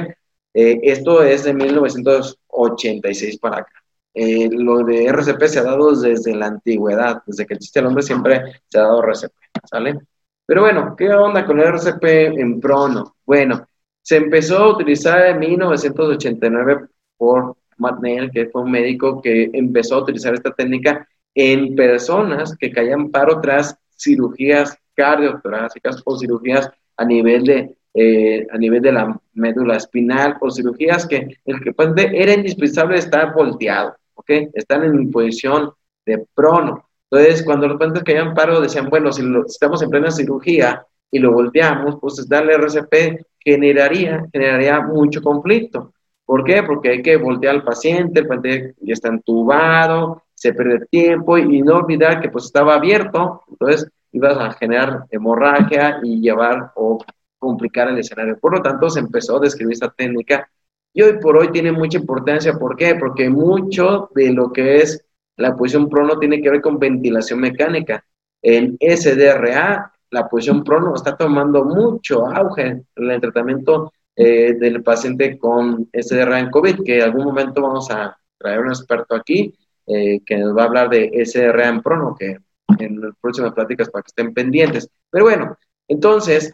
[0.55, 3.73] Eh, esto es de 1986 para acá.
[4.19, 8.03] Eh, lo de RCP se ha dado desde la antigüedad, desde que existe el hombre
[8.03, 9.31] siempre se ha dado RCP,
[9.65, 9.99] ¿sale?
[10.47, 12.05] Pero bueno, ¿qué onda con el RCP
[12.39, 13.17] en prono?
[13.25, 13.67] Bueno,
[14.03, 19.97] se empezó a utilizar en 1989 por Matt Neal, que fue un médico que empezó
[19.97, 27.05] a utilizar esta técnica en personas que caían paro tras cirugías cardiotorácicas o cirugías a
[27.05, 31.75] nivel de eh, a nivel de la médula espinal o cirugías que el que
[32.13, 33.97] era indispensable estar volteado.
[34.15, 34.31] ¿ok?
[34.53, 35.73] Están en posición
[36.05, 36.86] de prono.
[37.11, 41.33] Entonces, cuando los pacientes caían paro, decían, bueno, si, estamos en plena cirugía y lo
[41.33, 45.93] volteamos, pues darle RCP generaría, generaría mucho conflicto.
[46.25, 46.65] ¿Por qué?
[46.65, 51.63] Porque hay que voltear al paciente, el paciente ya está entubado, se pierde tiempo y,
[51.63, 56.99] no olvidar que pues estaba abierto, entonces ibas a generar hemorragia y llevar o
[57.39, 58.39] complicar el escenario.
[58.39, 60.49] Por lo tanto, se empezó a describir esta técnica
[60.93, 62.55] y hoy por hoy tiene mucha importancia.
[62.55, 62.97] ¿Por qué?
[62.97, 65.06] Porque mucho de lo que es
[65.37, 68.05] la posición prono tiene que ver con ventilación mecánica.
[68.43, 75.39] En SDRA, la posición prono está tomando mucho auge en el tratamiento eh, del paciente
[75.39, 79.55] con SDRA en COVID, que en algún momento vamos a traer un experto aquí
[79.87, 82.39] eh, que nos va a hablar de SDRA en prono, que
[82.79, 84.89] en las próximas pláticas para que estén pendientes.
[85.11, 85.57] Pero bueno,
[85.89, 86.53] entonces,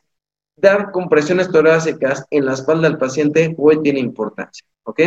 [0.56, 5.00] dar compresiones torácicas en la espalda del paciente hoy tiene importancia, ¿ok?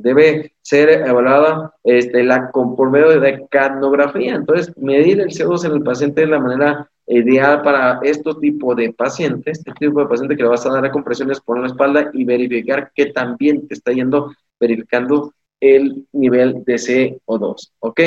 [0.00, 4.34] Debe ser evaluada este, la, por medio de capnografía.
[4.34, 8.92] Entonces, medir el CO2 en el paciente es la manera ideal para este tipo de
[8.92, 12.10] pacientes, este tipo de paciente que le vas a dar a compresiones por la espalda
[12.12, 18.00] y verificar que también te está yendo verificando el nivel de CO2, ¿ok?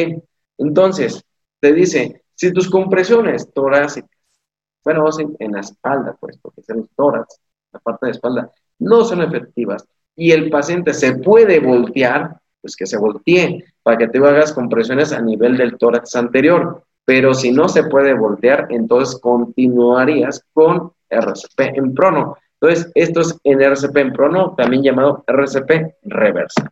[0.59, 1.23] Entonces,
[1.59, 4.09] te dice, si tus compresiones torácicas
[4.83, 5.05] bueno,
[5.39, 7.39] en la espalda, pues, porque son tórax,
[7.71, 12.85] la parte de espalda, no son efectivas y el paciente se puede voltear, pues que
[12.85, 16.83] se voltee para que te hagas compresiones a nivel del tórax anterior.
[17.05, 22.37] Pero si no se puede voltear, entonces continuarías con RCP en prono.
[22.59, 26.71] Entonces, esto es en RCP en prono, también llamado RCP reversa.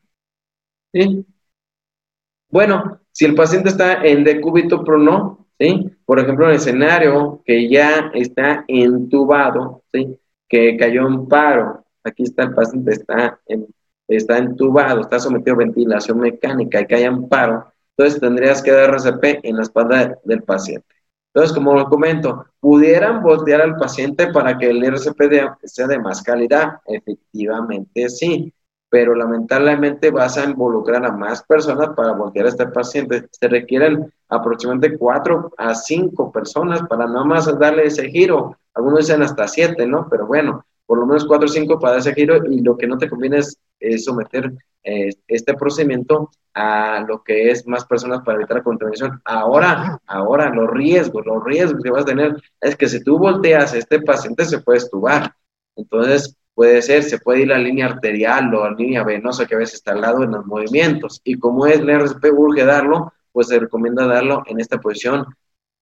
[2.52, 5.90] Bueno, si el paciente está en decúbito prono, ¿sí?
[6.06, 10.18] Por ejemplo, en el escenario que ya está entubado, ¿sí?
[10.48, 13.68] Que cayó en paro, aquí está el paciente, está en,
[14.08, 18.90] está entubado, está sometido a ventilación mecánica y que haya paro, entonces tendrías que dar
[18.90, 20.88] RCP en la espalda del paciente.
[21.34, 25.22] Entonces, como lo comento, pudieran voltear al paciente para que el RCP
[25.64, 26.80] sea de más calidad.
[26.86, 28.52] Efectivamente, sí,
[28.90, 33.28] pero lamentablemente vas a involucrar a más personas para voltear a este paciente.
[33.32, 38.58] Se requieren aproximadamente cuatro a cinco personas para nada más darle ese giro.
[38.74, 40.08] Algunos dicen hasta siete, ¿no?
[40.10, 42.98] Pero bueno, por lo menos cuatro o cinco para ese giro y lo que no
[42.98, 44.52] te conviene es, someter
[44.84, 49.22] eh, este procedimiento a lo que es más personas para evitar la contaminación.
[49.24, 53.76] Ahora, ahora, los riesgos, los riesgos que vas a tener es que si tú volteas
[53.76, 55.32] este paciente se puede estubar.
[55.76, 59.54] Entonces, puede ser, se puede ir a la línea arterial o la línea venosa que
[59.54, 61.22] a veces está al lado en los movimientos.
[61.24, 65.24] Y como es el RCP urge darlo, pues se recomienda darlo en esta posición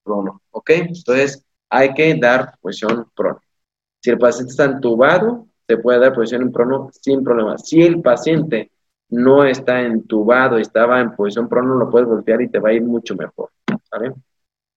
[0.04, 0.70] prono, ¿ok?
[0.72, 3.40] Entonces, hay que dar posición prono.
[4.02, 7.58] Si el paciente está entubado, se puede dar posición en prono sin problema.
[7.58, 8.72] Si el paciente
[9.10, 12.84] no está entubado, estaba en posición prono, lo puedes voltear y te va a ir
[12.84, 13.50] mucho mejor.
[13.92, 14.14] ¿vale?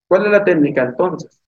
[0.08, 1.40] ¿Cuál es la técnica entonces?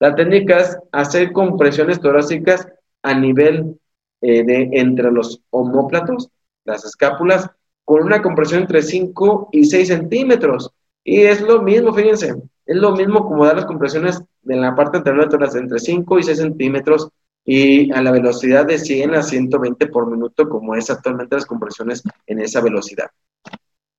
[0.00, 2.66] La técnica es hacer compresiones torácicas
[3.02, 3.78] a nivel
[4.20, 6.28] eh, de entre los homóplatos,
[6.64, 7.48] las escápulas,
[7.84, 10.72] con una compresión entre 5 y 6 centímetros.
[11.04, 12.34] Y es lo mismo, fíjense,
[12.72, 16.22] es lo mismo como dar las compresiones de la parte anterior de entre 5 y
[16.22, 17.08] 6 centímetros
[17.44, 22.02] y a la velocidad de 100 a 120 por minuto, como es actualmente las compresiones
[22.26, 23.10] en esa velocidad.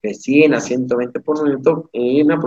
[0.02, 2.40] De 100 a 120 por minuto y una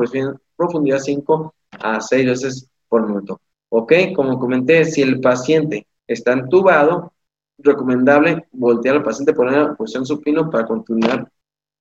[0.57, 3.41] profundidad 5 a 6 veces por minuto.
[3.69, 7.13] Ok, como comenté, si el paciente está entubado,
[7.59, 11.31] recomendable voltear al paciente, poner en posición supino para continuar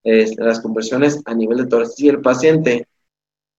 [0.03, 1.95] las compresiones a nivel de tórax.
[1.95, 2.88] Si el paciente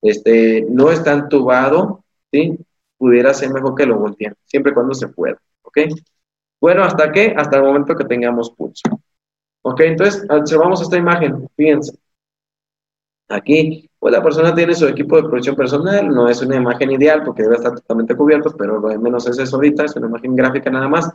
[0.03, 2.59] este, no está entubado, ¿sí?
[2.97, 5.39] pudiera ser mejor que lo volteen, siempre cuando se pueda.
[5.63, 5.79] ¿Ok?
[6.61, 7.35] Bueno, ¿hasta qué?
[7.37, 9.01] Hasta el momento que tengamos pulso.
[9.63, 9.81] ¿Ok?
[9.81, 11.49] Entonces, observamos esta imagen.
[11.57, 11.99] Fíjense.
[13.29, 17.25] Aquí, pues la persona tiene su equipo de protección personal, no es una imagen ideal
[17.25, 20.37] porque debe estar totalmente cubierto, pero lo de menos es eso ahorita, es una imagen
[20.37, 21.11] gráfica nada más,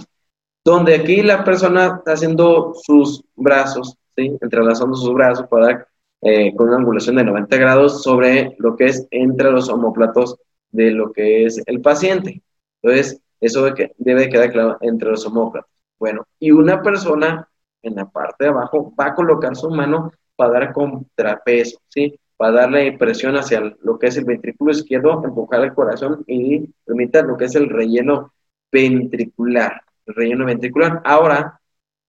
[0.64, 4.38] donde aquí la persona está haciendo sus brazos, ¿sí?
[4.42, 5.88] entrelazando sus brazos para
[6.22, 10.38] eh, con una angulación de 90 grados sobre lo que es entre los homóplatos
[10.72, 12.42] de lo que es el paciente.
[12.82, 15.70] Entonces, eso debe quedar claro entre los homóplatos.
[16.00, 17.48] Bueno, y una persona
[17.84, 22.20] en la parte de abajo va a colocar su mano para dar contrapeso, ¿sí?
[22.38, 27.24] Para darle presión hacia lo que es el ventrículo izquierdo, empujar el corazón y permitir
[27.26, 28.34] lo que es el relleno
[28.72, 31.02] ventricular, el relleno ventricular.
[31.04, 31.60] Ahora,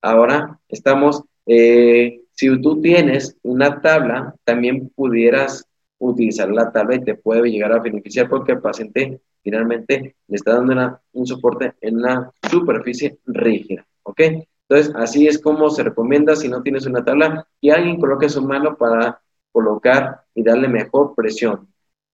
[0.01, 5.66] ahora estamos, eh, si tú tienes una tabla, también pudieras
[5.99, 10.55] utilizar la tabla y te puede llegar a beneficiar porque el paciente finalmente le está
[10.55, 14.21] dando un soporte en una superficie rígida, ¿ok?
[14.68, 18.42] Entonces, así es como se recomienda si no tienes una tabla y alguien coloque su
[18.42, 19.21] mano para
[19.53, 21.68] colocar y darle mejor presión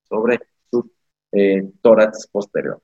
[0.08, 0.90] sobre su
[1.32, 2.80] eh, tórax posterior.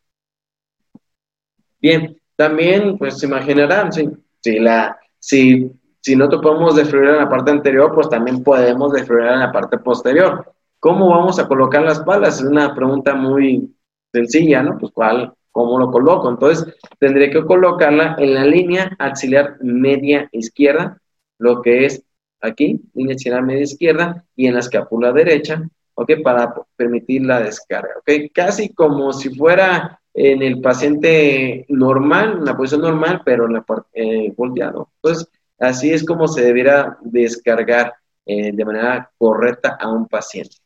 [1.80, 4.08] Bien, también pues se imaginarán, si,
[4.40, 5.70] si, la, si,
[6.04, 9.78] si no topamos desfibrilar en la parte anterior, pues también podemos desfibrilar en la parte
[9.78, 10.52] posterior.
[10.78, 12.40] ¿Cómo vamos a colocar las balas?
[12.40, 13.74] Es una pregunta muy
[14.12, 14.76] sencilla, ¿no?
[14.76, 16.28] Pues cuál, ¿cómo lo coloco?
[16.28, 21.00] Entonces, tendré que colocarla en la línea axilar media izquierda,
[21.38, 22.04] lo que es
[22.42, 26.12] aquí, línea axilar media izquierda, y en la escápula derecha, ¿ok?
[26.22, 28.30] Para permitir la descarga, ¿ok?
[28.34, 33.64] Casi como si fuera en el paciente normal, en la posición normal, pero en la
[33.94, 34.90] eh, volteado.
[34.96, 35.30] Entonces,
[35.68, 37.94] así es como se debiera descargar
[38.26, 40.56] eh, de manera correcta a un paciente.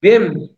[0.00, 0.56] Bien,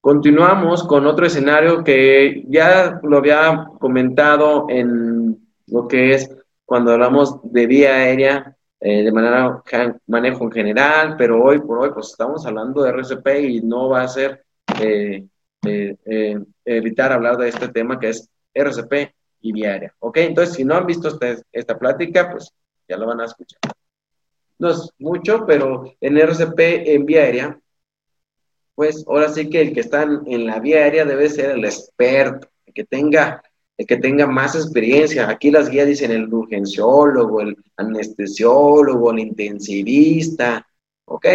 [0.00, 6.30] continuamos con otro escenario que ya lo había comentado en lo que es
[6.64, 9.62] cuando hablamos de vía aérea eh, de manera
[10.06, 14.02] manejo en general, pero hoy por hoy pues estamos hablando de RCP y no va
[14.02, 14.44] a ser
[14.80, 15.26] eh,
[16.64, 19.94] evitar hablar de este tema que es RCP y aérea.
[19.98, 22.52] Ok, entonces si no han visto este, esta plática, pues
[22.88, 23.60] ya lo van a escuchar.
[24.58, 27.58] No es mucho, pero en RCP en vía aérea
[28.74, 32.48] pues ahora sí que el que está en la vía aérea debe ser el experto,
[32.66, 33.42] el que tenga,
[33.76, 35.28] el que tenga más experiencia.
[35.28, 40.66] Aquí las guías dicen el urgenciólogo, el anestesiólogo, el intensivista,
[41.04, 41.26] ok,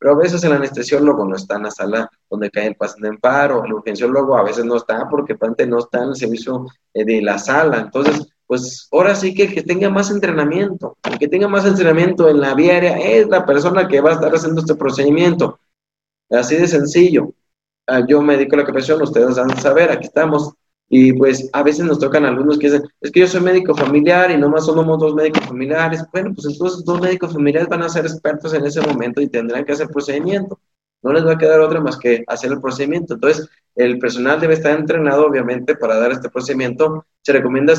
[0.00, 3.18] pero a veces el anestesiólogo no está en la sala donde cae el paciente en
[3.18, 5.36] paro, el urgenciólogo a veces no está porque
[5.66, 7.80] no está en el servicio eh, de la sala.
[7.80, 12.30] Entonces, pues ahora sí que el que tenga más entrenamiento, el que tenga más entrenamiento
[12.30, 15.60] en la vía aérea es la persona que va a estar haciendo este procedimiento.
[16.30, 17.34] Así de sencillo.
[17.86, 20.54] Ah, yo me dedico a la capacitación, ustedes van a saber, aquí estamos.
[20.92, 24.28] Y pues a veces nos tocan alumnos que dicen, es que yo soy médico familiar
[24.32, 26.04] y nomás somos dos médicos familiares.
[26.12, 29.64] Bueno, pues entonces dos médicos familiares van a ser expertos en ese momento y tendrán
[29.64, 30.58] que hacer procedimiento.
[31.02, 33.14] No les va a quedar otra más que hacer el procedimiento.
[33.14, 37.06] Entonces, el personal debe estar entrenado, obviamente, para dar este procedimiento.
[37.22, 37.72] Se recomienda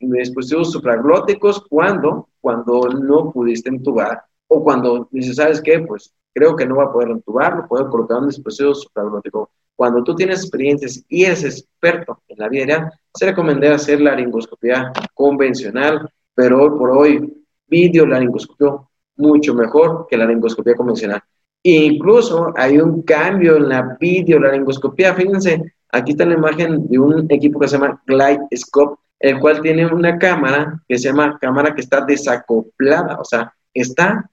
[0.00, 5.78] dispositivos supraglóticos cuando, cuando no pudiste entubar o cuando dices, ¿sabes qué?
[5.86, 9.50] Pues creo que no va a poder entubar, lo puedo colocar un dispositivo supraglótico.
[9.76, 14.92] Cuando tú tienes experiencias y eres experto en la vida se recomienda hacer la laringoscopia
[15.14, 18.72] convencional, pero hoy por hoy, video laringoscopia
[19.16, 21.22] mucho mejor que la laringoscopia convencional.
[21.62, 25.14] Incluso hay un cambio en la videolaringoscopía.
[25.14, 29.60] Fíjense, aquí está la imagen de un equipo que se llama Glide Scope, el cual
[29.62, 34.30] tiene una cámara que se llama cámara que está desacoplada, o sea, está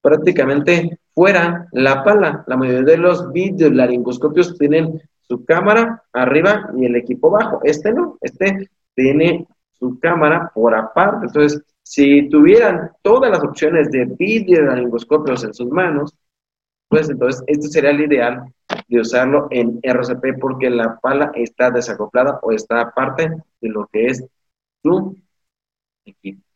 [0.00, 2.44] prácticamente fuera la pala.
[2.46, 7.58] La mayoría de los videolaringoscopios tienen su cámara arriba y el equipo abajo.
[7.64, 11.26] Este no, este tiene su cámara por aparte.
[11.26, 16.16] Entonces, si tuvieran todas las opciones de videolaringoscopios en sus manos,
[16.88, 18.54] pues entonces esto sería el ideal
[18.86, 23.28] de usarlo en RCP porque la pala está desacoplada o está aparte
[23.60, 24.24] de lo que es
[24.84, 25.16] su
[26.04, 26.47] equipo.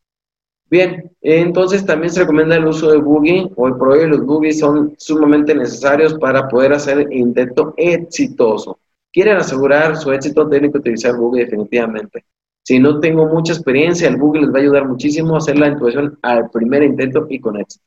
[0.72, 3.46] Bien, entonces también se recomienda el uso de boogie.
[3.56, 8.78] Hoy por hoy los boogies son sumamente necesarios para poder hacer intento exitoso.
[9.12, 12.24] Quieren asegurar su éxito, tienen que utilizar boogie definitivamente.
[12.62, 15.68] Si no tengo mucha experiencia, el boogie les va a ayudar muchísimo a hacer la
[15.68, 17.84] intubación al primer intento y con éxito.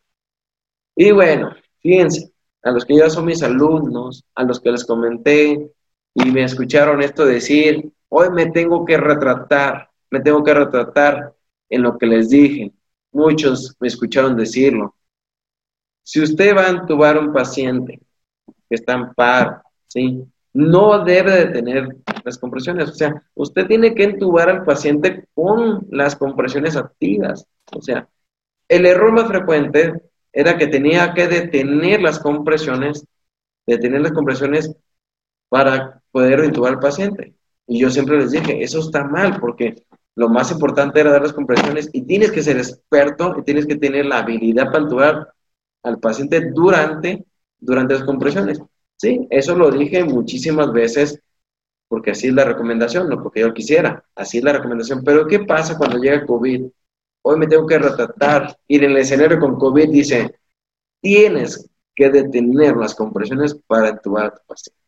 [0.95, 5.71] Y bueno, fíjense, a los que ya son mis alumnos, a los que les comenté
[6.13, 11.33] y me escucharon esto decir, hoy me tengo que retratar, me tengo que retratar
[11.69, 12.71] en lo que les dije.
[13.11, 14.95] Muchos me escucharon decirlo.
[16.03, 17.99] Si usted va a entubar un paciente
[18.45, 20.23] que está en paro, ¿sí?
[20.55, 22.89] no debe de tener las compresiones.
[22.89, 27.45] O sea, usted tiene que entubar al paciente con las compresiones activas.
[27.73, 28.07] O sea,
[28.69, 30.01] el error más frecuente
[30.31, 33.05] era que tenía que detener las compresiones,
[33.67, 34.73] detener las compresiones
[35.49, 37.35] para poder intubar al paciente.
[37.67, 39.83] Y yo siempre les dije, eso está mal porque
[40.15, 43.75] lo más importante era dar las compresiones y tienes que ser experto y tienes que
[43.75, 45.33] tener la habilidad para intubar
[45.83, 47.25] al paciente durante,
[47.59, 48.61] durante las compresiones.
[48.97, 51.21] Sí, eso lo dije muchísimas veces
[51.87, 55.03] porque así es la recomendación, no porque yo quisiera, así es la recomendación.
[55.03, 56.65] Pero ¿qué pasa cuando llega COVID?
[57.27, 58.55] hoy me tengo que retratar.
[58.67, 60.35] Y en el escenario con COVID dice,
[61.01, 64.79] tienes que detener las compresiones para entubar a tu paciente.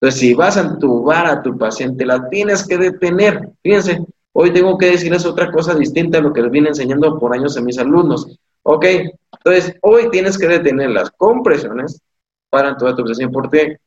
[0.00, 3.50] Entonces, si vas a entubar a tu paciente, la tienes que detener.
[3.62, 4.04] Fíjense,
[4.38, 7.56] hoy tengo que decirles otra cosa distinta a lo que les viene enseñando por años
[7.56, 8.38] a mis alumnos.
[8.62, 8.84] Ok,
[9.32, 12.02] entonces hoy tienes que detener las compresiones
[12.50, 13.78] para entubar a tu paciente, porque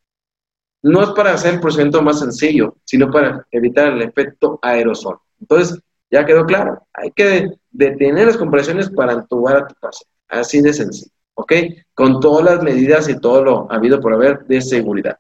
[0.82, 5.20] no es para hacer el procedimiento más sencillo, sino para evitar el efecto aerosol.
[5.40, 5.80] Entonces,
[6.10, 10.16] ya quedó claro, hay que detener las compresiones para entubar a tu paciente.
[10.30, 11.54] Así de sencillo, ¿ok?
[11.94, 15.20] Con todas las medidas y todo lo habido por haber de seguridad.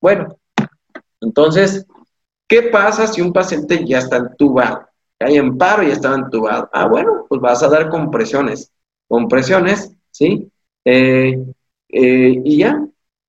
[0.00, 0.36] Bueno,
[1.20, 1.84] entonces,
[2.48, 4.88] ¿qué pasa si un paciente ya está entubado?
[5.20, 6.68] Hay en paro y estaba entubado.
[6.72, 8.72] Ah, bueno, pues vas a dar compresiones.
[9.06, 10.50] Compresiones, ¿sí?
[10.84, 11.44] Eh,
[11.88, 12.84] eh, y ya.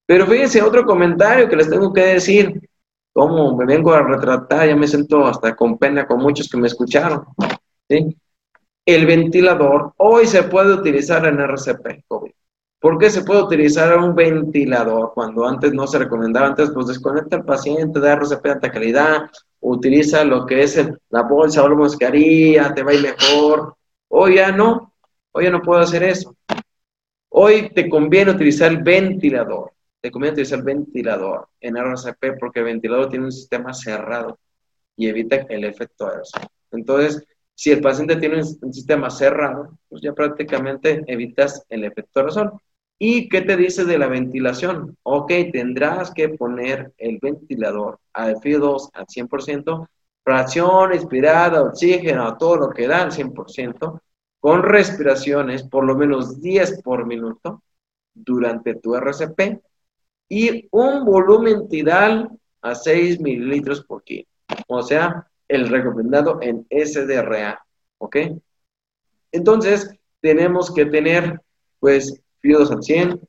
[0.06, 2.70] Pero fíjense, otro comentario que les tengo que decir
[3.14, 6.68] cómo me vengo a retratar, ya me siento hasta con pena con muchos que me
[6.68, 7.26] escucharon.
[7.88, 8.16] ¿sí?
[8.86, 12.32] El ventilador hoy se puede utilizar en RCP COVID.
[12.80, 16.48] ¿Por qué se puede utilizar un ventilador cuando antes no se recomendaba?
[16.48, 21.24] Antes, pues desconecta al paciente de RCP de alta calidad, utiliza lo que es la
[21.24, 23.76] bolsa o la mascarilla, te va a ir mejor.
[24.08, 24.94] Hoy ya no,
[25.32, 26.36] hoy ya no puedo hacer eso.
[27.30, 32.66] Hoy te conviene utilizar el ventilador te conviene utilizar el ventilador en RCP porque el
[32.66, 34.40] ventilador tiene un sistema cerrado
[34.96, 36.44] y evita el efecto aerosol.
[36.72, 42.54] Entonces, si el paciente tiene un sistema cerrado, pues ya prácticamente evitas el efecto aerosol.
[43.02, 44.98] ¿Y qué te dice de la ventilación?
[45.04, 49.88] Ok, tendrás que poner el ventilador al FIO2 al 100%,
[50.22, 54.02] fracción inspirada, oxígeno, todo lo que da al 100%,
[54.42, 57.64] con respiraciones por lo menos 10 por minuto
[58.14, 59.62] durante tu RCP
[60.28, 62.30] y un volumen tidal
[62.62, 64.28] a 6 mililitros por kilo.
[64.68, 67.66] O sea, el recomendado en SDRA.
[67.98, 68.18] ¿Ok?
[69.32, 69.90] Entonces,
[70.22, 71.42] tenemos que tener,
[71.80, 73.20] pues, fluidos al 100,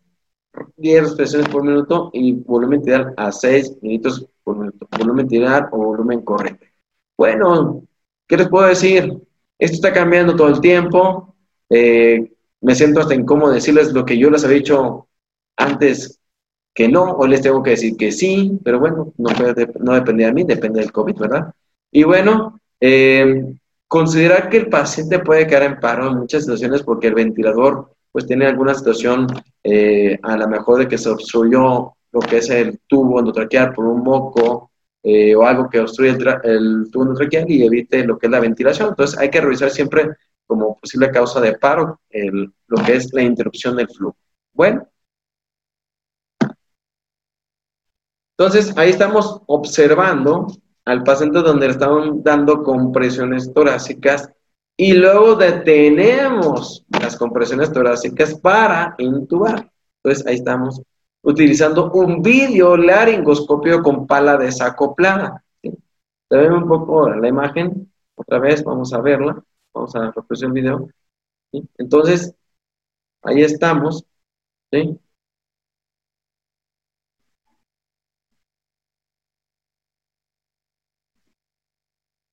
[0.77, 4.89] 10 respiraciones por minuto y volumen tidal a 6 mililitros por minuto.
[4.99, 6.73] Volumen tidal o volumen corriente.
[7.17, 7.85] Bueno,
[8.27, 9.17] ¿qué les puedo decir?
[9.59, 11.35] Esto está cambiando todo el tiempo.
[11.69, 12.33] Eh,
[12.63, 15.09] me siento hasta incómodo decirles lo que yo les había dicho
[15.57, 16.19] antes
[16.75, 19.31] que no, o les tengo que decir que sí, pero bueno, no,
[19.81, 21.53] no depende de mí, depende del COVID, ¿verdad?
[21.91, 23.55] Y bueno, eh,
[23.89, 28.27] considerar que el paciente puede quedar en paro en muchas situaciones porque el ventilador pues
[28.27, 29.27] tiene alguna situación
[29.63, 33.87] eh, a lo mejor de que se obstruyó lo que es el tubo endotraqueal por
[33.87, 38.27] un moco eh, o algo que obstruye el, el, tubo endotraqueal y evite lo que
[38.27, 38.89] es la ventilación.
[38.89, 40.11] Entonces hay que revisar siempre
[40.47, 42.01] como posible causa de paro
[42.67, 44.17] lo que es la interrupción del flujo.
[44.53, 44.89] Bueno.
[48.37, 50.49] Entonces ahí estamos observando
[50.85, 54.31] al paciente donde le estaban dando compresiones torácicas
[54.81, 59.71] y luego detenemos las compresiones torácicas para intubar.
[60.03, 60.81] Entonces ahí estamos
[61.23, 65.45] utilizando un video laringoscopio con pala desacoplada.
[65.63, 65.71] ¿sí?
[66.31, 67.93] ¿Se ven un poco la imagen?
[68.15, 69.45] Otra vez, vamos a verla.
[69.75, 70.89] Vamos a reproducir el video.
[71.77, 72.35] Entonces,
[73.23, 74.07] ahí estamos.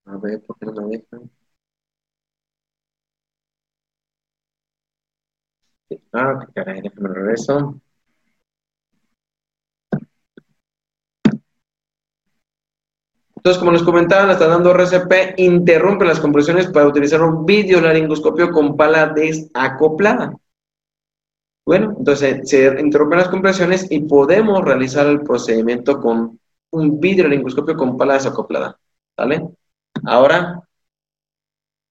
[0.06, 1.30] A ver, ¿por qué no me dejan?
[6.14, 7.80] Ah, qué caray, déjame regreso.
[13.38, 18.76] Entonces, como les comentaba, está dando RCP, interrumpe las compresiones para utilizar un videolaringoscopio con
[18.76, 20.34] pala desacoplada.
[21.66, 26.40] Bueno, entonces se interrumpen las compresiones y podemos realizar el procedimiento con
[26.72, 28.78] un videolaringoscopio con pala desacoplada.
[29.16, 29.48] ¿Vale?
[30.06, 30.67] Ahora,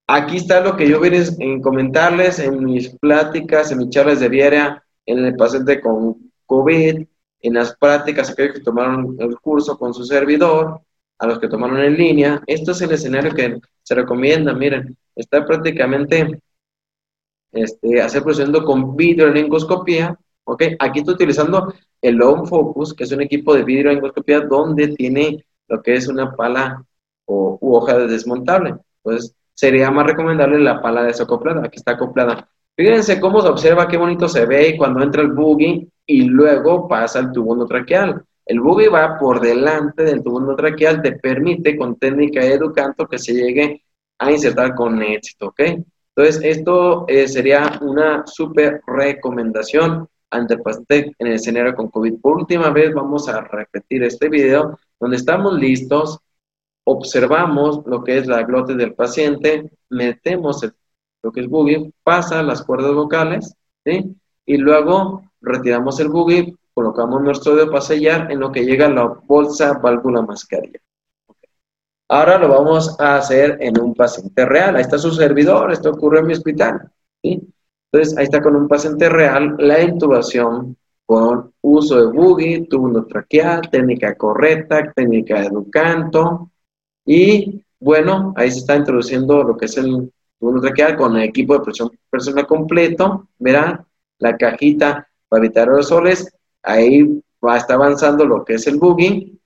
[0.06, 4.28] aquí está lo que yo vine a comentarles en mis pláticas, en mis charlas de
[4.28, 7.06] diaria, en el paciente con COVID,
[7.40, 10.80] en las prácticas, aquellos que tomaron el curso con su servidor,
[11.18, 12.42] a los que tomaron en línea.
[12.46, 14.52] Esto es el escenario que se recomienda.
[14.52, 16.40] Miren, está prácticamente
[17.52, 20.18] este, hacer procediendo con videolencoscopía.
[20.44, 20.62] ¿ok?
[20.78, 25.82] Aquí estoy utilizando el Long Focus, que es un equipo de videolencoscopía donde tiene lo
[25.82, 26.84] que es una pala
[27.24, 28.74] o u hoja de desmontable.
[29.02, 31.62] Entonces, sería más recomendable la pala desacoplada.
[31.64, 32.48] Aquí está acoplada.
[32.76, 37.20] Fíjense cómo se observa, qué bonito se ve cuando entra el boogie y luego pasa
[37.20, 38.22] el tubo traqueal.
[38.44, 43.18] El boogie va por delante del tubo traqueal, te permite con técnica de educanto que
[43.18, 43.82] se llegue
[44.18, 45.60] a insertar con éxito, ¿ok?
[46.14, 52.20] Entonces, esto eh, sería una súper recomendación ante el en el escenario con COVID.
[52.20, 56.18] Por última vez, vamos a repetir este video donde estamos listos,
[56.88, 60.64] observamos lo que es la glote del paciente, metemos
[61.22, 64.14] lo que es boogie, pasa las cuerdas vocales, ¿sí?
[64.46, 69.06] Y luego retiramos el boogie, colocamos nuestro dedo para sellar en lo que llega la
[69.26, 70.78] bolsa válvula mascarilla.
[72.08, 74.76] Ahora lo vamos a hacer en un paciente real.
[74.76, 76.88] Ahí está su servidor, esto ocurre en mi hospital.
[77.20, 77.52] ¿sí?
[77.90, 83.62] Entonces, ahí está con un paciente real la intubación con uso de boogie, tubo traqueal,
[83.70, 86.50] técnica correcta, técnica de educanto,
[87.06, 91.54] y bueno, ahí se está introduciendo lo que es el tubo traqueal con el equipo
[91.54, 93.28] de presión personal completo.
[93.38, 93.86] Verán
[94.18, 96.32] la cajita para evitar aerosoles.
[96.62, 99.38] Ahí va, está avanzando lo que es el boogie.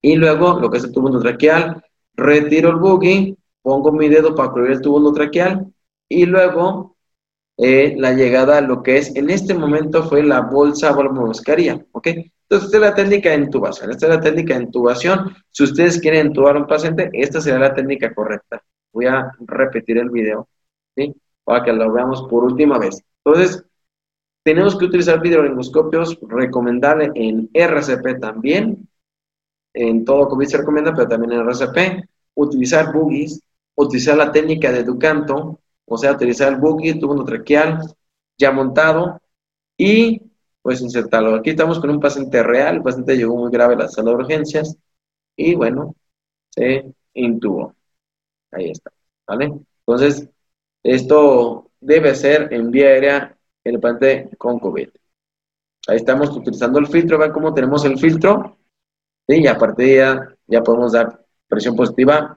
[0.00, 1.82] Y luego lo que es el tubo traqueal.
[2.14, 5.72] Retiro el boogie, pongo mi dedo para cubrir el tubo traqueal.
[6.08, 6.96] Y luego
[7.58, 12.06] eh, la llegada a lo que es, en este momento fue la bolsa mascarilla, ¿ok?
[12.06, 13.90] Entonces, esta es la técnica de intubación.
[13.90, 15.34] Esta es la técnica de intubación.
[15.50, 18.62] Si ustedes quieren intubar a un paciente, esta será la técnica correcta.
[18.92, 20.48] Voy a repetir el video,
[20.94, 21.14] ¿sí?
[21.44, 23.02] Para que lo veamos por última vez.
[23.24, 23.64] Entonces,
[24.42, 28.88] tenemos que utilizar videolingoscopios, recomendable en RCP también.
[29.72, 32.04] En todo COVID se recomienda, pero también en RCP.
[32.34, 33.40] Utilizar boogies,
[33.76, 35.61] utilizar la técnica de Educanto,
[35.94, 37.80] o sea, utilizar el boogie, tubo traqueal
[38.38, 39.20] ya montado
[39.76, 40.22] y
[40.62, 41.34] pues insertarlo.
[41.36, 44.16] Aquí estamos con un paciente real, el paciente llegó muy grave a la sala de
[44.16, 44.76] urgencias
[45.36, 45.94] y bueno,
[46.50, 47.74] se intubó.
[48.52, 48.90] Ahí está,
[49.26, 49.52] ¿vale?
[49.86, 50.28] Entonces,
[50.82, 54.88] esto debe ser en vía aérea el paciente con COVID.
[55.88, 58.56] Ahí estamos utilizando el filtro, vean cómo tenemos el filtro,
[59.26, 62.36] y a partir de ya, ya podemos dar presión positiva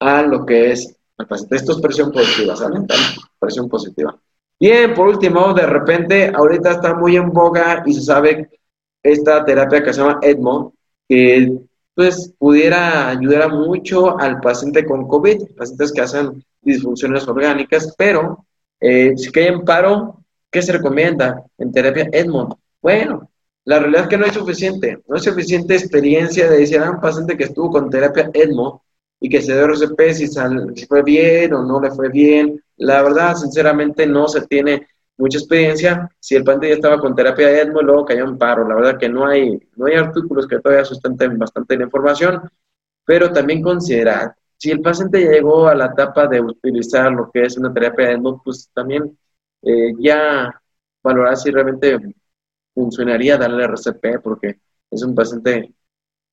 [0.00, 0.96] a lo que es.
[1.50, 2.80] Esto es presión positiva, ¿sale?
[3.38, 4.18] Presión positiva.
[4.58, 8.50] Bien, por último, de repente, ahorita está muy en boga y se sabe
[9.02, 10.74] esta terapia que se llama EDMO,
[11.08, 11.58] que
[11.94, 18.44] pues pudiera ayudar mucho al paciente con COVID, pacientes que hacen disfunciones orgánicas, pero
[18.80, 20.18] eh, si cae en paro,
[20.50, 22.58] ¿qué se recomienda en terapia EDMO?
[22.82, 23.30] Bueno,
[23.64, 27.00] la realidad es que no es suficiente, no es suficiente experiencia de decir a un
[27.00, 28.82] paciente que estuvo con terapia EDMO
[29.20, 33.02] y que se dio RCP si, si fue bien o no le fue bien, la
[33.02, 34.86] verdad, sinceramente, no se tiene
[35.16, 36.10] mucha experiencia.
[36.18, 38.66] Si el paciente ya estaba con terapia de ESMO, luego cayó en paro.
[38.68, 42.42] La verdad que no hay, no hay artículos que todavía sustenten bastante la información.
[43.04, 47.56] pero también considerar, si el paciente llegó a la etapa de utilizar lo que es
[47.58, 49.18] una terapia de ECMO, pues también
[49.62, 50.60] eh, ya
[51.02, 51.98] valorar si realmente
[52.74, 54.60] funcionaría darle RCP, porque
[54.90, 55.74] es un paciente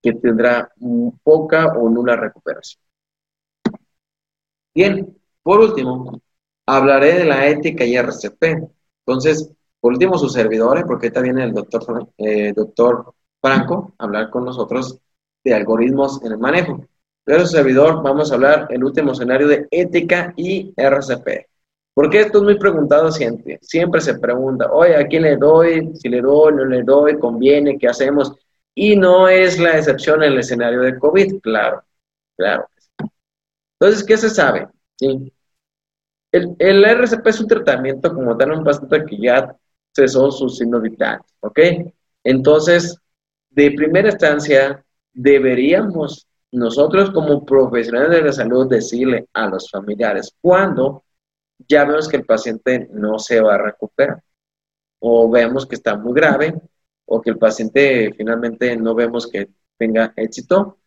[0.02, 0.72] que tendrá
[1.24, 2.82] poca o nula recuperación.
[4.74, 6.22] Bien, por último,
[6.66, 8.44] hablaré de la ética y RCP.
[9.06, 14.30] Entonces, por último, sus servidores, porque ahorita viene el doctor, eh, doctor Franco a hablar
[14.30, 15.00] con nosotros
[15.44, 16.86] de algoritmos en el manejo.
[17.24, 21.48] Pero su servidor, vamos a hablar el último escenario de ética y RCP.
[21.94, 23.60] Porque esto es muy preguntado siempre.
[23.62, 25.92] Siempre se pregunta, oye, ¿a quién le doy?
[25.96, 28.34] Si le doy, no le doy, conviene, ¿qué hacemos?
[28.74, 31.84] Y no es la excepción en el escenario de COVID, claro,
[32.38, 32.68] claro.
[33.80, 34.68] Entonces, ¿qué se sabe?
[35.00, 39.56] El, el, RCP es un tratamiento como tal un paciente que ya
[39.94, 41.60] cesó sus signos vitales, ¿ok?
[42.24, 42.98] Entonces,
[43.50, 51.04] de primera instancia, deberíamos nosotros como profesionales de la salud decirle a los familiares cuando
[51.68, 54.22] ya vemos que el paciente no se va a recuperar
[55.00, 56.54] o vemos que está muy grave
[57.14, 60.78] o que el paciente finalmente no vemos que tenga éxito,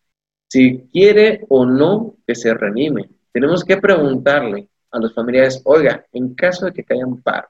[0.47, 3.09] si quiere o no que se reanime.
[3.31, 7.47] Tenemos que preguntarle a los familiares, oiga, en caso de que caiga un paro,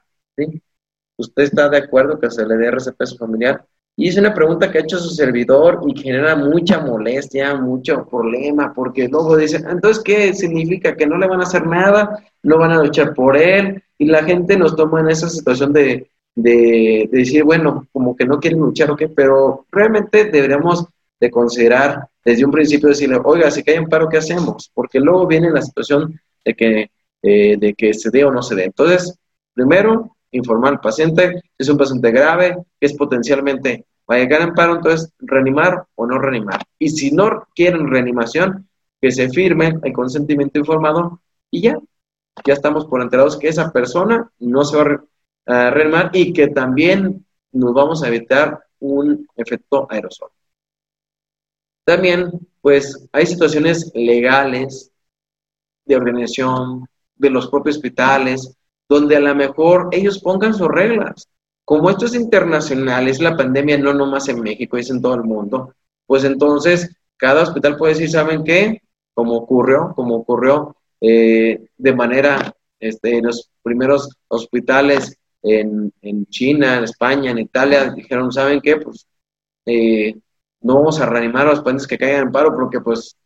[1.16, 3.64] ¿usted está de acuerdo que se le dé RCP a su familiar?
[3.96, 8.74] Y es una pregunta que ha hecho su servidor y genera mucha molestia, mucho problema,
[8.74, 10.94] porque luego dicen, entonces, ¿qué significa?
[10.94, 14.22] Que no le van a hacer nada, no van a luchar por él, y la
[14.22, 18.90] gente nos toma en esa situación de, de, decir, bueno, como que no quieren luchar
[18.90, 20.86] o qué, pero realmente deberíamos
[21.18, 24.70] de considerar desde un principio decirle, oiga, si cae en paro, ¿qué hacemos?
[24.74, 26.90] Porque luego viene la situación de que,
[27.22, 28.64] eh, de que se dé o no se dé.
[28.64, 29.18] Entonces,
[29.54, 34.54] primero, informar al paciente, es un paciente grave, que es potencialmente va a llegar en
[34.54, 36.60] paro, entonces reanimar o no reanimar.
[36.78, 38.68] Y si no quieren reanimación,
[39.00, 41.20] que se firme el consentimiento informado
[41.50, 41.78] y ya,
[42.44, 45.00] ya estamos por enterados que esa persona no se va a
[45.46, 50.30] reanimar y que también nos vamos a evitar un efecto aerosol.
[51.84, 54.90] También, pues, hay situaciones legales
[55.84, 58.56] de organización de los propios hospitales,
[58.88, 61.28] donde a lo mejor ellos pongan sus reglas.
[61.64, 65.24] Como esto es internacional, es la pandemia no nomás en México, es en todo el
[65.24, 65.74] mundo,
[66.06, 68.82] pues entonces cada hospital puede decir, ¿saben qué?
[69.14, 75.16] Como ocurrió, como ocurrió eh, de manera, este, en los primeros hospitales
[75.46, 78.76] en, China, en España, en Italia, dijeron, ¿saben qué?
[78.76, 79.06] Pues
[79.66, 80.14] eh,
[80.60, 83.16] no vamos a reanimar a los pacientes que caigan en paro porque pues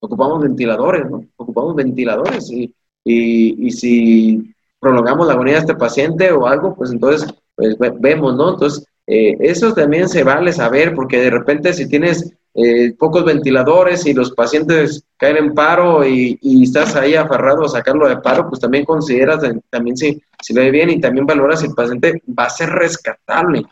[0.00, 1.22] ocupamos ventiladores, ¿no?
[1.36, 2.74] Ocupamos ventiladores y,
[3.04, 8.36] y, y si prolongamos la agonía de este paciente o algo, pues entonces pues vemos,
[8.36, 8.50] ¿no?
[8.50, 14.06] Entonces, eh, eso también se vale saber, porque de repente si tienes eh, pocos ventiladores
[14.06, 18.60] y los pacientes caen en paro y, estás ahí aferrado a sacarlo de paro, pues
[18.60, 22.44] también consideras, también si, si le ve bien y también valoras si el paciente va
[22.44, 23.62] a ser rescatable,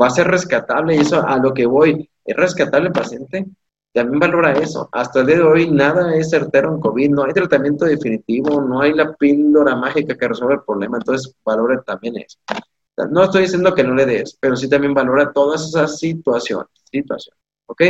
[0.00, 3.46] va a ser rescatable y eso a lo que voy, ¿es rescatable el paciente?
[3.92, 4.88] también valora eso.
[4.92, 8.80] Hasta el día de hoy nada es certero en COVID, no hay tratamiento definitivo, no
[8.80, 12.38] hay la píldora mágica que resuelve el problema, entonces valora también eso.
[13.10, 16.68] No estoy diciendo que no le des, pero sí también valora todas esas situaciones.
[16.90, 17.82] situaciones ¿Ok?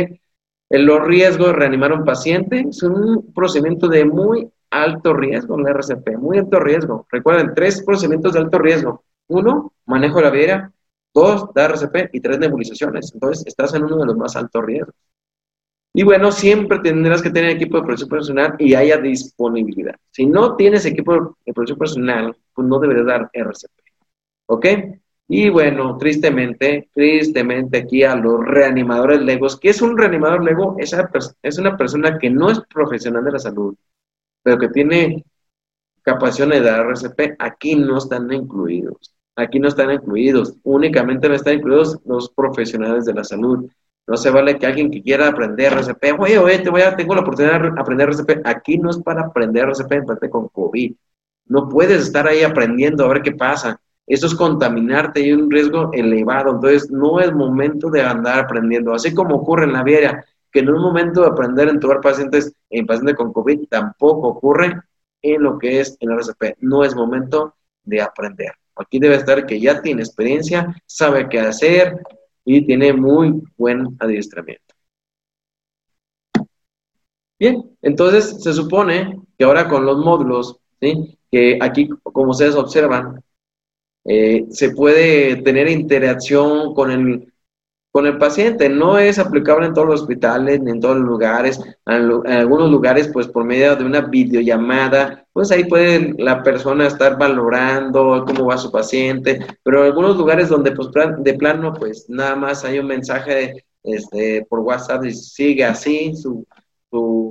[0.73, 5.55] En los riesgos de reanimar a un paciente es un procedimiento de muy alto riesgo,
[5.55, 7.05] la RCP, muy alto riesgo.
[7.11, 9.03] Recuerden, tres procedimientos de alto riesgo.
[9.27, 10.73] Uno, manejo de la vidriera.
[11.13, 12.09] Dos, dar RCP.
[12.13, 13.13] Y tres, nebulizaciones.
[13.13, 14.95] Entonces, estás en uno de los más altos riesgos.
[15.93, 19.95] Y bueno, siempre tendrás que tener equipo de protección personal y haya disponibilidad.
[20.09, 23.79] Si no tienes equipo de protección personal, pues no deberías dar RCP.
[24.47, 24.65] ¿Ok?
[25.27, 30.75] Y bueno, tristemente, tristemente aquí a los reanimadores legos, ¿qué es un reanimador lego?
[30.77, 31.09] Esa
[31.41, 33.75] es una persona que no es profesional de la salud,
[34.43, 35.23] pero que tiene
[36.03, 39.15] capacidad de dar RCP, aquí no están incluidos.
[39.35, 43.67] Aquí no están incluidos, únicamente no están incluidos los profesionales de la salud.
[44.05, 47.15] No se vale que alguien que quiera aprender RCP, oye, oye, te voy a, tengo
[47.15, 48.41] la oportunidad de aprender RCP.
[48.45, 50.93] Aquí no es para aprender RCP, parte con COVID.
[51.45, 53.79] No puedes estar ahí aprendiendo a ver qué pasa.
[54.05, 56.51] Eso es contaminarte y un riesgo elevado.
[56.51, 58.93] Entonces, no es momento de andar aprendiendo.
[58.93, 62.53] Así como ocurre en la vida, que no es momento de aprender en tubar pacientes
[62.69, 64.81] en pacientes con COVID, tampoco ocurre
[65.21, 66.57] en lo que es el RCP.
[66.59, 68.51] No es momento de aprender.
[68.75, 71.99] Aquí debe estar que ya tiene experiencia, sabe qué hacer,
[72.45, 74.75] y tiene muy buen adiestramiento.
[77.39, 83.22] Bien, entonces se supone que ahora con los módulos, que aquí, como ustedes observan,
[84.05, 87.33] eh, se puede tener interacción con el,
[87.91, 88.69] con el paciente.
[88.69, 91.59] No es aplicable en todos los hospitales ni en todos los lugares.
[91.85, 97.17] En, algunos lugares, pues por medio de una videollamada, pues ahí puede la persona estar
[97.17, 99.39] valorando cómo va su paciente.
[99.63, 100.89] Pero en algunos lugares donde pues
[101.19, 106.45] de plano, pues nada más hay un mensaje este, por WhatsApp y sigue así su,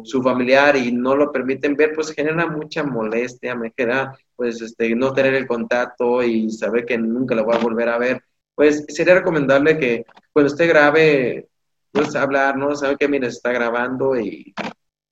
[0.04, 4.94] su, familiar y no lo permiten ver, pues genera mucha molestia, me queda pues este,
[4.94, 8.22] no tener el contacto y saber que nunca lo voy a volver a ver
[8.54, 11.48] pues sería recomendable que cuando usted grabe,
[11.90, 12.74] pues hablar, ¿no?
[12.76, 14.54] Sabe que, mire, se está grabando y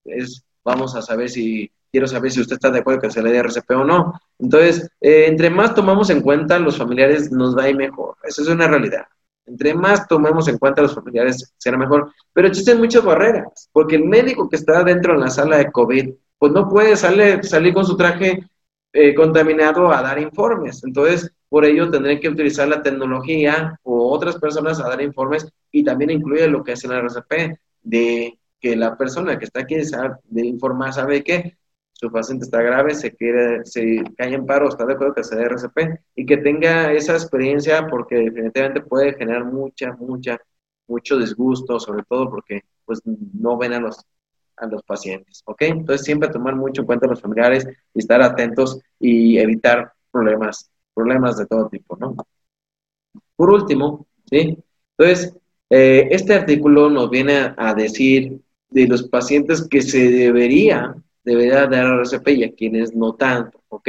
[0.04, 3.32] es, vamos a saber si, quiero saber si usted está de acuerdo que se le
[3.32, 4.20] dé RCP o no.
[4.38, 8.16] Entonces, eh, entre más tomamos en cuenta los familiares, nos va a ir mejor.
[8.22, 9.06] Eso es una realidad.
[9.50, 12.12] Entre más tomemos en cuenta los familiares, será mejor.
[12.32, 16.10] Pero existen muchas barreras, porque el médico que está dentro de la sala de COVID,
[16.38, 18.48] pues no puede salir, salir con su traje
[18.92, 20.82] eh, contaminado a dar informes.
[20.84, 25.82] Entonces, por ello, tendré que utilizar la tecnología o otras personas a dar informes y
[25.82, 30.46] también incluye lo que es el RCP, de que la persona que está aquí de
[30.46, 31.56] informar sabe que
[32.00, 35.42] su paciente está grave, se quiere, se cae en paro, está de acuerdo que sea
[35.42, 40.38] RCP y que tenga esa experiencia porque definitivamente puede generar mucha, mucha,
[40.88, 44.02] mucho disgusto, sobre todo porque pues no ven a los
[44.56, 45.62] a los pacientes, ¿ok?
[45.62, 50.70] Entonces siempre tomar mucho en cuenta a los familiares y estar atentos y evitar problemas
[50.94, 52.16] problemas de todo tipo, ¿no?
[53.36, 54.56] Por último, ¿sí?
[54.96, 55.34] Entonces,
[55.68, 58.40] eh, este artículo nos viene a, decir
[58.70, 60.94] de los pacientes que se debería,
[61.24, 63.88] debería dar RCP y a quienes no tanto, ¿ok?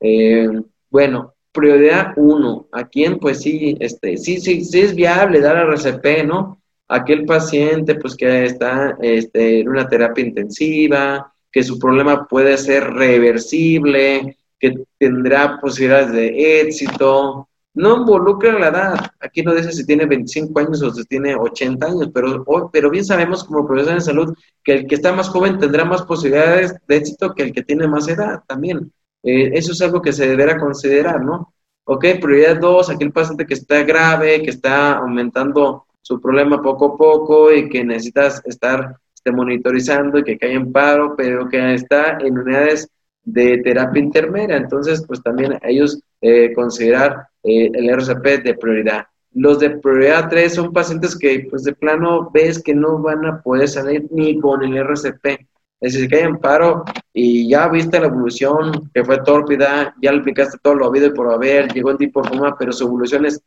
[0.00, 0.48] Eh,
[0.90, 3.18] bueno, prioridad uno, ¿a quién?
[3.18, 6.60] Pues sí, este, sí, sí, sí es viable dar RCP, ¿no?
[6.88, 12.84] Aquel paciente, pues que está este, en una terapia intensiva, que su problema puede ser
[12.84, 17.48] reversible, que tendrá posibilidades de éxito.
[17.74, 19.10] No involucra la edad.
[19.20, 23.04] Aquí no dice si tiene 25 años o si tiene 80 años, pero, pero bien
[23.04, 26.96] sabemos como profesionales de salud que el que está más joven tendrá más posibilidades de
[26.96, 28.92] éxito que el que tiene más edad también.
[29.22, 31.54] Eh, eso es algo que se deberá considerar, ¿no?
[31.84, 36.96] Ok, prioridad dos, aquel paciente que está grave, que está aumentando su problema poco a
[36.96, 42.18] poco y que necesitas estar este, monitorizando y que cae en paro, pero que está
[42.20, 42.88] en unidades
[43.24, 44.56] de terapia intermedia.
[44.56, 49.06] Entonces, pues también ellos eh, considerar eh, el RCP de prioridad.
[49.34, 53.40] Los de prioridad 3 son pacientes que, pues de plano, ves que no van a
[53.40, 55.46] poder salir ni con el RCP.
[55.80, 60.20] Es decir, que hay paro y ya viste la evolución, que fue tórpida, ya le
[60.20, 63.42] aplicaste todo lo habido y por haber, llegó en tipo forma, pero su evolución es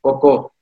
[0.00, 0.52] poco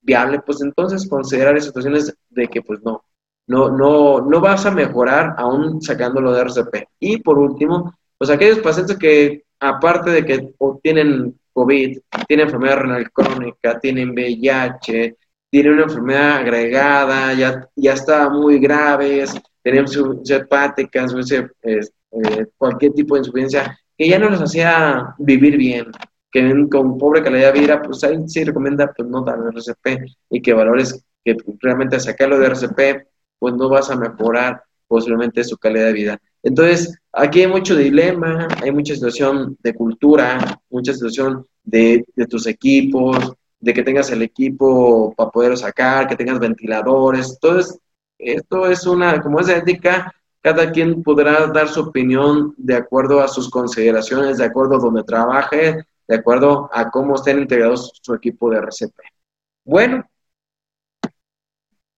[0.00, 3.02] viable, pues entonces considerar situaciones de que, pues no,
[3.46, 6.88] no, no, no vas a mejorar aún sacándolo de RCP.
[7.00, 13.10] Y por último, pues aquellos pacientes que, aparte de que tienen COVID, tienen enfermedad renal
[13.10, 15.16] crónica, tienen VIH,
[15.50, 19.84] tienen una enfermedad agregada, ya, ya está muy graves, tienen
[20.28, 21.14] hepáticas,
[21.62, 25.86] eh, cualquier tipo de insuficiencia, que ya no les hacía vivir bien,
[26.30, 30.40] que con pobre calidad de vida, pues ahí sí recomienda pues no dar RCP y
[30.40, 33.11] que valores que realmente sacarlo de RCP
[33.42, 36.18] pues no vas a mejorar posiblemente su calidad de vida.
[36.44, 43.32] Entonces, aquí hay mucho dilema, hay mucha situación de cultura, mucha situación de, tus equipos,
[43.58, 47.30] de que tengas el equipo para poder sacar, que tengas ventiladores.
[47.32, 47.80] Entonces,
[48.16, 53.26] esto es una, como es ética, cada quien podrá dar su opinión de acuerdo a
[53.26, 58.48] sus consideraciones, de acuerdo a donde trabaje, de acuerdo a cómo estén integrados su equipo
[58.50, 58.94] de RCP.
[59.64, 60.08] Bueno,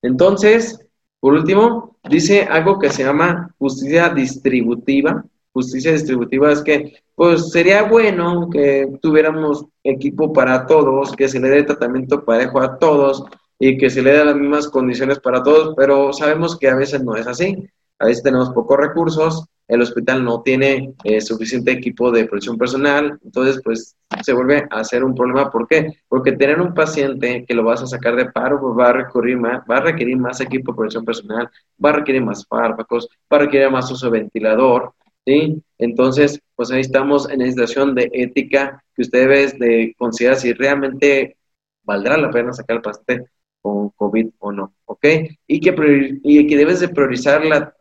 [0.01, 0.81] entonces,
[1.25, 5.25] por último, dice algo que se llama justicia distributiva.
[5.55, 11.49] Justicia distributiva es que, pues sería bueno que tuviéramos equipo para todos, que se le
[11.49, 13.25] dé tratamiento parejo a todos
[13.59, 17.03] y que se le dé las mismas condiciones para todos, pero sabemos que a veces
[17.03, 17.71] no es así.
[18.01, 23.19] A veces tenemos pocos recursos el hospital no tiene eh, suficiente equipo de protección personal,
[23.25, 25.51] entonces pues se vuelve a ser un problema.
[25.51, 26.01] ¿Por qué?
[26.09, 29.39] Porque tener un paciente que lo vas a sacar de paro pues, va a requerir
[29.39, 31.51] más, va a requerir más equipo de protección personal,
[31.83, 34.93] va a requerir más fármacos, va a requerir más uso de ventilador,
[35.25, 35.63] ¿sí?
[35.79, 40.53] Entonces, pues ahí estamos en la situación de ética que usted debe de considerar si
[40.53, 41.37] realmente
[41.83, 43.27] valdrá la pena sacar al paciente
[43.63, 45.07] con COVID o no, ¿ok?
[45.47, 47.75] Y que, y que debes de priorizar la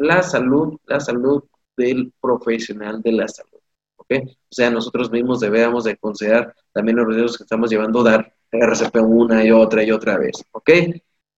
[0.00, 1.44] la salud, la salud
[1.76, 3.60] del profesional de la salud.
[3.96, 4.12] ¿ok?
[4.24, 8.96] O sea, nosotros mismos debemos de considerar también los riesgos que estamos llevando dar RCP
[8.96, 10.42] una y otra y otra vez.
[10.52, 10.70] ¿ok?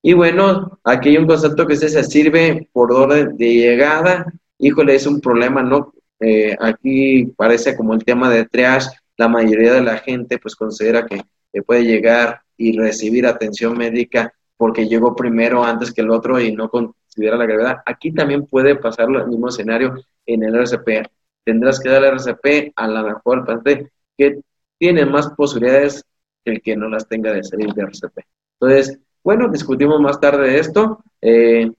[0.03, 4.33] Y bueno, aquí hay un concepto que se sirve por orden de llegada.
[4.59, 5.93] Híjole, es un problema, ¿no?
[6.19, 8.91] Eh, aquí parece como el tema de triage.
[9.17, 11.23] La mayoría de la gente pues considera que
[11.63, 16.71] puede llegar y recibir atención médica porque llegó primero antes que el otro y no
[17.15, 17.83] considera la gravedad.
[17.85, 19.95] Aquí también puede pasar el mismo escenario
[20.27, 21.07] en el RCP.
[21.45, 24.41] Tendrás que dar el RCP a la mejor paciente que
[24.79, 26.05] tiene más posibilidades
[26.45, 28.19] que el que no las tenga de salir de RCP.
[28.61, 31.71] Entonces, bueno, discutimos más tarde de esto, eh,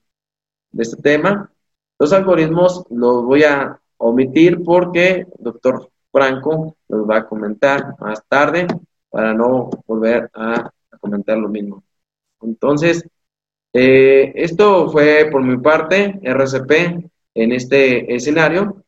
[0.72, 1.50] de este tema.
[1.98, 8.66] Los algoritmos los voy a omitir porque doctor Franco los va a comentar más tarde
[9.10, 10.70] para no volver a,
[11.00, 11.84] comentar lo mismo.
[12.40, 13.06] Entonces,
[13.74, 18.83] eh, esto fue por mi parte, RCP, en este escenario.